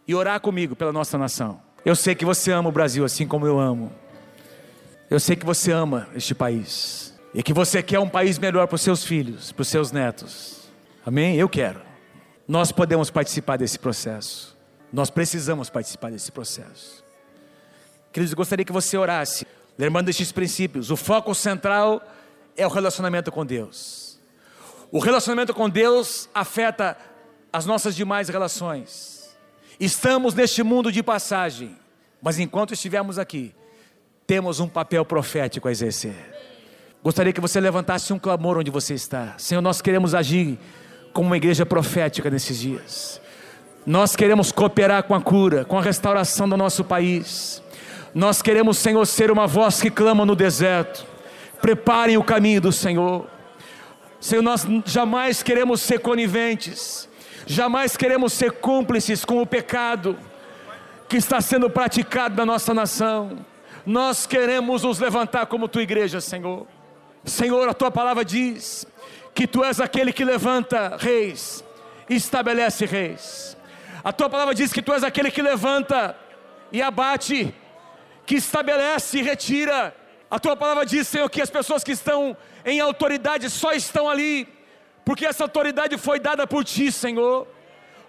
[0.08, 1.62] e orar comigo pela nossa nação.
[1.84, 3.92] Eu sei que você ama o Brasil assim como eu amo.
[5.10, 8.76] Eu sei que você ama este país e que você quer um país melhor para
[8.76, 10.70] os seus filhos, para os seus netos.
[11.06, 11.36] Amém?
[11.36, 11.85] Eu quero.
[12.48, 14.56] Nós podemos participar desse processo.
[14.94, 17.04] Nós precisamos participar desse processo.
[18.14, 19.46] Queridos, eu gostaria que você orasse,
[19.78, 20.92] lembrando destes princípios.
[20.92, 22.02] O foco central
[22.56, 24.20] é o relacionamento com Deus.
[24.92, 26.98] O relacionamento com Deus afeta
[27.52, 29.36] as nossas demais relações.
[29.80, 31.76] Estamos neste mundo de passagem,
[32.22, 33.54] mas enquanto estivermos aqui,
[34.26, 36.34] temos um papel profético a exercer.
[37.04, 39.36] Gostaria que você levantasse um clamor onde você está.
[39.38, 40.58] Senhor, nós queremos agir
[41.16, 43.22] como uma igreja profética nesses dias.
[43.86, 47.64] Nós queremos cooperar com a cura, com a restauração do nosso país.
[48.14, 51.06] Nós queremos, Senhor, ser uma voz que clama no deserto.
[51.62, 53.28] Preparem o caminho do Senhor.
[54.20, 57.08] Senhor, nós jamais queremos ser coniventes,
[57.48, 60.18] jamais queremos ser cúmplices com o pecado
[61.08, 63.38] que está sendo praticado na nossa nação.
[63.86, 66.68] Nós queremos nos levantar como tua igreja, Senhor.
[67.24, 68.86] Senhor, a tua palavra diz
[69.36, 71.62] que tu és aquele que levanta reis
[72.10, 73.58] estabelece reis.
[74.02, 76.18] A tua palavra diz que tu és aquele que levanta
[76.72, 77.54] e abate,
[78.26, 79.94] que estabelece e retira.
[80.32, 84.48] A tua palavra diz, Senhor, que as pessoas que estão em autoridade só estão ali
[85.04, 87.46] porque essa autoridade foi dada por ti, Senhor.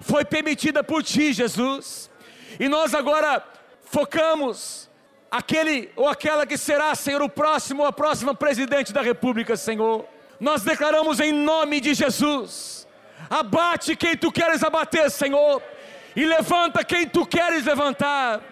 [0.01, 2.11] Foi permitida por ti, Jesus.
[2.59, 3.45] E nós agora
[3.83, 4.89] focamos
[5.31, 10.07] aquele ou aquela que será, Senhor, o próximo ou a próxima presidente da República, Senhor
[10.39, 12.87] nós declaramos em nome de Jesus:
[13.28, 15.62] abate quem tu queres abater, Senhor,
[16.14, 18.43] e levanta quem tu queres levantar,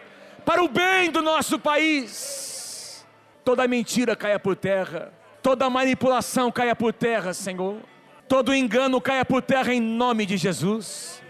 [0.44, 3.04] para o bem do nosso país.
[3.44, 5.12] Toda mentira caia por terra,
[5.42, 7.78] toda manipulação caia por terra, Senhor,
[8.26, 11.22] todo engano caia por terra em nome de Jesus.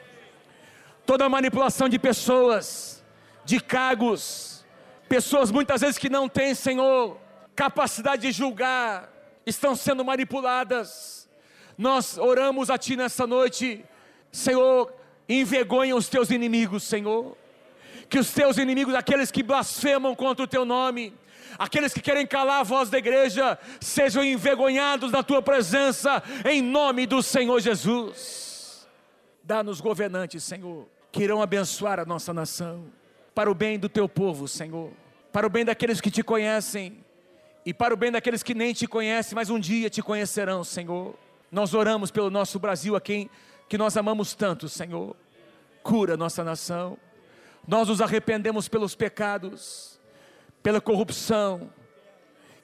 [1.05, 3.05] Toda manipulação de pessoas,
[3.45, 4.65] de cargos,
[5.07, 7.19] pessoas muitas vezes que não têm, Senhor,
[7.55, 9.14] capacidade de julgar,
[9.47, 11.29] estão sendo manipuladas.
[11.77, 13.85] Nós oramos a Ti nessa noite,
[14.31, 14.93] Senhor,
[15.29, 17.37] envergonha os Teus inimigos, Senhor.
[18.09, 21.15] Que os Teus inimigos, aqueles que blasfemam contra o Teu nome,
[21.59, 27.07] aqueles que querem calar a voz da igreja, sejam envergonhados na Tua presença, em nome
[27.07, 28.87] do Senhor Jesus.
[29.43, 32.87] Dá-nos governantes, Senhor, que irão abençoar a nossa nação,
[33.35, 34.93] para o bem do Teu povo, Senhor,
[35.33, 37.04] para o bem daqueles que Te conhecem
[37.65, 41.15] e para o bem daqueles que nem te conhecem, mas um dia te conhecerão, Senhor.
[41.51, 43.31] Nós oramos pelo nosso Brasil, a quem
[43.69, 45.17] que nós amamos tanto, Senhor.
[45.83, 46.99] Cura nossa nação.
[47.67, 49.99] Nós nos arrependemos pelos pecados,
[50.63, 51.71] pela corrupção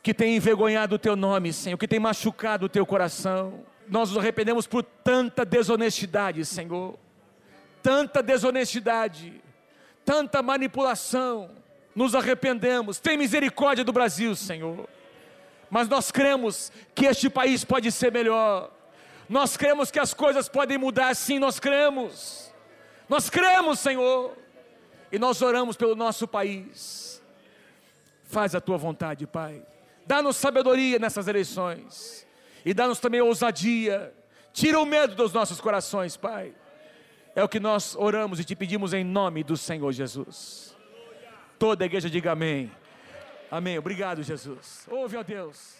[0.03, 3.65] que tem envergonhado o teu nome, Senhor, que tem machucado o teu coração.
[3.89, 6.99] Nós nos arrependemos por tanta desonestidade, Senhor.
[7.83, 9.41] Tanta desonestidade,
[10.05, 11.51] tanta manipulação,
[11.95, 12.99] nos arrependemos.
[12.99, 14.89] Tem misericórdia do Brasil, Senhor.
[15.71, 18.71] Mas nós cremos que este país pode ser melhor.
[19.29, 22.53] Nós cremos que as coisas podem mudar, sim, nós cremos.
[23.09, 24.37] Nós cremos, Senhor.
[25.13, 27.23] E nós oramos pelo nosso país.
[28.25, 29.63] Faz a tua vontade, Pai.
[30.07, 32.27] Dá-nos sabedoria nessas eleições.
[32.65, 34.13] E dá-nos também ousadia.
[34.53, 36.53] Tira o medo dos nossos corações, Pai.
[37.35, 40.70] É o que nós oramos e te pedimos em nome do Senhor Jesus.
[41.61, 42.73] Toda a igreja diga amém.
[43.51, 43.79] Amém.
[43.79, 44.87] Obrigado, Jesus.
[44.89, 45.77] Ouve, ó Deus.